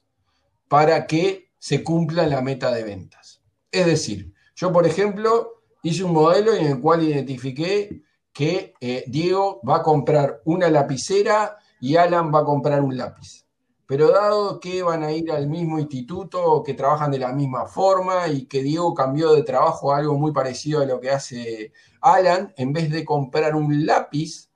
para 0.68 1.06
que 1.06 1.50
se 1.58 1.82
cumpla 1.82 2.26
la 2.26 2.42
meta 2.42 2.70
de 2.70 2.84
ventas. 2.84 3.42
Es 3.70 3.86
decir, 3.86 4.32
yo, 4.54 4.72
por 4.72 4.86
ejemplo, 4.86 5.62
hice 5.82 6.04
un 6.04 6.12
modelo 6.12 6.54
en 6.54 6.66
el 6.66 6.80
cual 6.80 7.02
identifiqué 7.02 8.02
que 8.32 8.74
eh, 8.80 9.04
Diego 9.08 9.60
va 9.68 9.76
a 9.76 9.82
comprar 9.82 10.42
una 10.44 10.70
lapicera 10.70 11.56
y 11.80 11.96
Alan 11.96 12.32
va 12.32 12.40
a 12.40 12.44
comprar 12.44 12.82
un 12.82 12.96
lápiz. 12.96 13.46
Pero 13.86 14.10
dado 14.10 14.60
que 14.60 14.82
van 14.82 15.02
a 15.02 15.12
ir 15.12 15.32
al 15.32 15.48
mismo 15.48 15.78
instituto, 15.78 16.62
que 16.62 16.74
trabajan 16.74 17.10
de 17.10 17.18
la 17.18 17.32
misma 17.32 17.66
forma 17.66 18.28
y 18.28 18.44
que 18.44 18.62
Diego 18.62 18.92
cambió 18.92 19.32
de 19.32 19.42
trabajo 19.42 19.92
a 19.92 19.96
algo 19.96 20.18
muy 20.18 20.32
parecido 20.32 20.82
a 20.82 20.86
lo 20.86 21.00
que 21.00 21.10
hace 21.10 21.72
Alan, 22.02 22.52
en 22.56 22.72
vez 22.74 22.90
de 22.90 23.04
comprar 23.04 23.54
un 23.54 23.86
lápiz, 23.86 24.47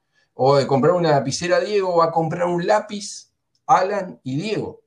o 0.44 0.56
de 0.56 0.66
comprar 0.66 0.94
una 0.94 1.12
lapicera 1.12 1.60
Diego, 1.60 1.98
va 1.98 2.06
a 2.06 2.10
comprar 2.10 2.48
un 2.48 2.66
lápiz 2.66 3.30
Alan 3.64 4.18
y 4.24 4.36
Diego. 4.36 4.80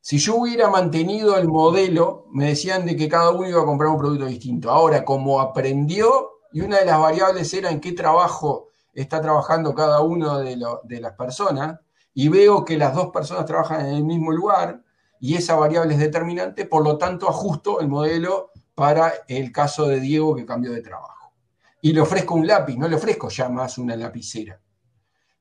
Si 0.00 0.18
yo 0.18 0.34
hubiera 0.34 0.68
mantenido 0.70 1.36
el 1.38 1.46
modelo, 1.46 2.26
me 2.32 2.46
decían 2.48 2.84
de 2.84 2.96
que 2.96 3.08
cada 3.08 3.30
uno 3.30 3.48
iba 3.48 3.62
a 3.62 3.64
comprar 3.64 3.90
un 3.90 3.98
producto 3.98 4.26
distinto. 4.26 4.72
Ahora, 4.72 5.04
como 5.04 5.40
aprendió, 5.40 6.40
y 6.52 6.62
una 6.62 6.80
de 6.80 6.84
las 6.84 6.98
variables 6.98 7.54
era 7.54 7.70
en 7.70 7.80
qué 7.80 7.92
trabajo 7.92 8.70
está 8.92 9.20
trabajando 9.20 9.72
cada 9.72 10.00
uno 10.00 10.38
de, 10.38 10.56
las 10.56 11.12
personas, 11.12 11.78
y 12.12 12.28
veo 12.28 12.64
que 12.64 12.76
las 12.76 12.92
dos 12.92 13.10
personas 13.10 13.46
trabajan 13.46 13.86
en 13.86 13.94
el 13.94 14.04
mismo 14.04 14.32
lugar 14.32 14.82
y 15.20 15.36
esa 15.36 15.54
variable 15.54 15.94
es 15.94 16.00
determinante, 16.00 16.64
por 16.64 16.82
lo 16.82 16.98
tanto 16.98 17.28
ajusto 17.28 17.78
el 17.78 17.86
modelo 17.86 18.50
para 18.74 19.12
el 19.28 19.52
caso 19.52 19.86
de 19.86 20.00
Diego 20.00 20.34
que 20.34 20.44
cambió 20.44 20.72
de 20.72 20.82
trabajo. 20.82 21.32
Y 21.80 21.92
le 21.92 22.00
ofrezco 22.00 22.34
un 22.34 22.48
lápiz, 22.48 22.76
no 22.76 22.88
le 22.88 22.96
ofrezco 22.96 23.28
ya 23.28 23.48
más 23.48 23.78
una 23.78 23.94
lapicera. 23.94 24.60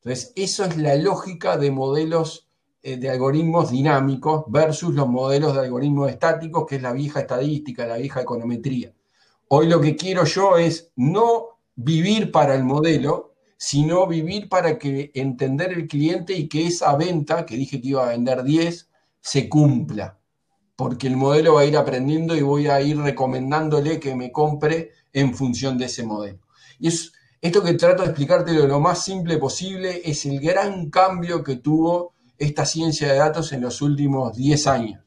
Entonces, 0.07 0.31
eso 0.37 0.63
es 0.63 0.77
la 0.77 0.95
lógica 0.95 1.57
de 1.57 1.69
modelos 1.69 2.47
eh, 2.81 2.95
de 2.95 3.09
algoritmos 3.09 3.71
dinámicos 3.71 4.45
versus 4.47 4.95
los 4.95 5.05
modelos 5.05 5.53
de 5.53 5.59
algoritmos 5.59 6.09
estáticos, 6.09 6.65
que 6.65 6.77
es 6.77 6.81
la 6.81 6.93
vieja 6.93 7.19
estadística, 7.19 7.85
la 7.85 7.97
vieja 7.97 8.21
econometría. 8.21 8.93
Hoy 9.49 9.67
lo 9.67 9.81
que 9.81 9.97
quiero 9.97 10.23
yo 10.23 10.55
es 10.55 10.91
no 10.95 11.59
vivir 11.75 12.31
para 12.31 12.55
el 12.55 12.63
modelo, 12.63 13.33
sino 13.57 14.07
vivir 14.07 14.47
para 14.47 14.77
que 14.77 15.11
entender 15.13 15.73
el 15.73 15.89
cliente 15.89 16.33
y 16.33 16.47
que 16.47 16.67
esa 16.67 16.95
venta, 16.95 17.45
que 17.45 17.57
dije 17.57 17.81
que 17.81 17.89
iba 17.89 18.05
a 18.05 18.11
vender 18.11 18.43
10, 18.43 18.89
se 19.19 19.49
cumpla. 19.49 20.17
Porque 20.77 21.07
el 21.07 21.17
modelo 21.17 21.55
va 21.55 21.61
a 21.61 21.65
ir 21.65 21.75
aprendiendo 21.75 22.33
y 22.33 22.41
voy 22.41 22.67
a 22.67 22.79
ir 22.79 22.97
recomendándole 22.97 23.99
que 23.99 24.15
me 24.15 24.31
compre 24.31 24.91
en 25.11 25.35
función 25.35 25.77
de 25.77 25.87
ese 25.87 26.03
modelo. 26.03 26.39
Y 26.79 26.87
es, 26.87 27.11
esto 27.41 27.63
que 27.63 27.73
trato 27.73 28.03
de 28.03 28.09
explicarte 28.09 28.53
lo 28.53 28.79
más 28.79 29.03
simple 29.03 29.37
posible 29.37 30.01
es 30.03 30.25
el 30.25 30.39
gran 30.39 30.89
cambio 30.89 31.43
que 31.43 31.57
tuvo 31.57 32.15
esta 32.37 32.65
ciencia 32.65 33.11
de 33.11 33.19
datos 33.19 33.51
en 33.53 33.61
los 33.61 33.81
últimos 33.81 34.35
10 34.35 34.67
años. 34.67 35.03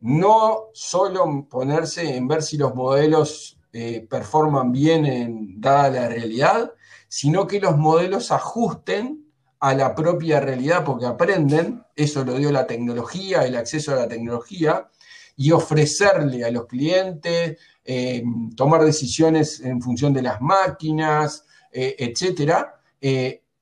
No 0.00 0.68
solo 0.72 1.46
ponerse 1.48 2.16
en 2.16 2.28
ver 2.28 2.42
si 2.42 2.56
los 2.56 2.74
modelos 2.74 3.58
eh, 3.72 4.06
performan 4.08 4.72
bien 4.72 5.04
en, 5.04 5.60
dada 5.60 5.90
la 5.90 6.08
realidad, 6.08 6.72
sino 7.08 7.46
que 7.46 7.60
los 7.60 7.76
modelos 7.76 8.32
ajusten 8.32 9.26
a 9.60 9.74
la 9.74 9.94
propia 9.94 10.40
realidad 10.40 10.84
porque 10.84 11.06
aprenden, 11.06 11.84
eso 11.96 12.24
lo 12.24 12.34
dio 12.34 12.52
la 12.52 12.66
tecnología, 12.66 13.44
el 13.44 13.56
acceso 13.56 13.92
a 13.92 13.96
la 13.96 14.08
tecnología, 14.08 14.88
y 15.36 15.52
ofrecerle 15.52 16.44
a 16.44 16.50
los 16.50 16.66
clientes, 16.66 17.58
eh, 17.84 18.22
tomar 18.56 18.84
decisiones 18.84 19.60
en 19.60 19.80
función 19.80 20.12
de 20.12 20.22
las 20.22 20.40
máquinas, 20.40 21.44
eh, 21.72 21.96
etcétera, 21.98 22.80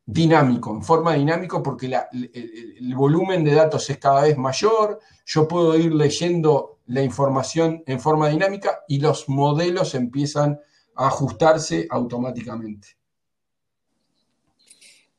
dinámico, 0.06 0.72
en 0.72 0.82
forma 0.82 1.14
dinámico, 1.14 1.62
porque 1.62 1.86
el, 1.86 2.94
volumen 2.94 3.42
de 3.42 3.54
datos 3.54 3.90
es 3.90 3.98
cada 3.98 4.22
vez 4.22 4.38
mayor, 4.38 5.00
yo 5.26 5.48
puedo 5.48 5.76
ir 5.76 5.92
leyendo 5.92 6.78
la 6.86 7.02
información 7.02 7.82
en 7.86 7.98
forma 7.98 8.28
dinámica 8.28 8.84
y 8.86 9.00
los 9.00 9.28
modelos 9.28 9.96
empiezan 9.96 10.60
a 10.94 11.08
ajustarse 11.08 11.88
automáticamente. 11.90 12.96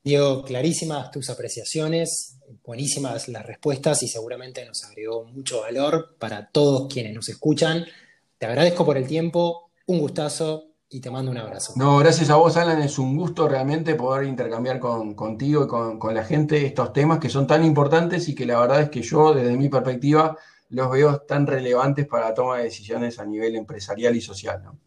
Diego, 0.02 0.42
clarísimas 0.42 1.12
tus 1.12 1.30
apreciaciones, 1.30 2.38
buenísimas 2.64 3.28
las 3.28 3.46
respuestas 3.46 4.02
y 4.04 4.08
seguramente 4.08 4.66
nos 4.66 4.86
agregó 4.86 5.26
mucho 5.26 5.62
valor 5.62 6.16
para 6.18 6.48
todos 6.48 6.92
quienes 6.92 7.14
nos 7.14 7.28
escuchan. 7.28 7.86
Te 8.38 8.46
agradezco 8.46 8.86
por 8.86 8.96
el 8.96 9.06
tiempo, 9.06 9.70
un 9.86 10.00
gustazo 10.00 10.67
y 10.90 11.02
te 11.02 11.12
mando 11.12 11.32
un 11.32 11.38
abrazo. 11.38 11.74
No, 11.76 11.98
gracias 11.98 12.30
a 12.30 12.38
vos, 12.38 12.56
Alan. 12.58 12.82
Es 12.82 12.98
un 12.98 13.18
gusto 13.18 13.48
realmente 13.48 13.96
poder 13.96 14.26
intercambiar 14.26 14.80
contigo 14.80 15.66
y 15.66 15.68
con, 15.68 16.00
con, 16.00 16.14
la 16.14 16.24
gente 16.24 16.66
estos 16.66 16.94
temas 16.94 17.20
que 17.20 17.30
son 17.30 17.46
tan 17.46 17.66
importantes 17.66 18.30
y 18.30 18.36
que 18.36 18.46
la 18.46 18.60
verdad 18.60 18.82
es 18.82 18.90
que 18.90 19.02
yo, 19.02 19.34
desde 19.34 19.58
mi 19.58 19.70
perspectiva, 19.70 20.38
los 20.70 20.90
veo 20.90 21.20
tan 21.20 21.46
relevantes 21.46 22.08
para 22.08 22.30
la 22.30 22.34
toma 22.34 22.58
de 22.58 22.66
decisiones 22.66 23.20
a 23.20 23.26
nivel 23.26 23.56
empresarial 23.56 24.16
y 24.16 24.22
social. 24.22 24.62
¿no? 24.64 24.80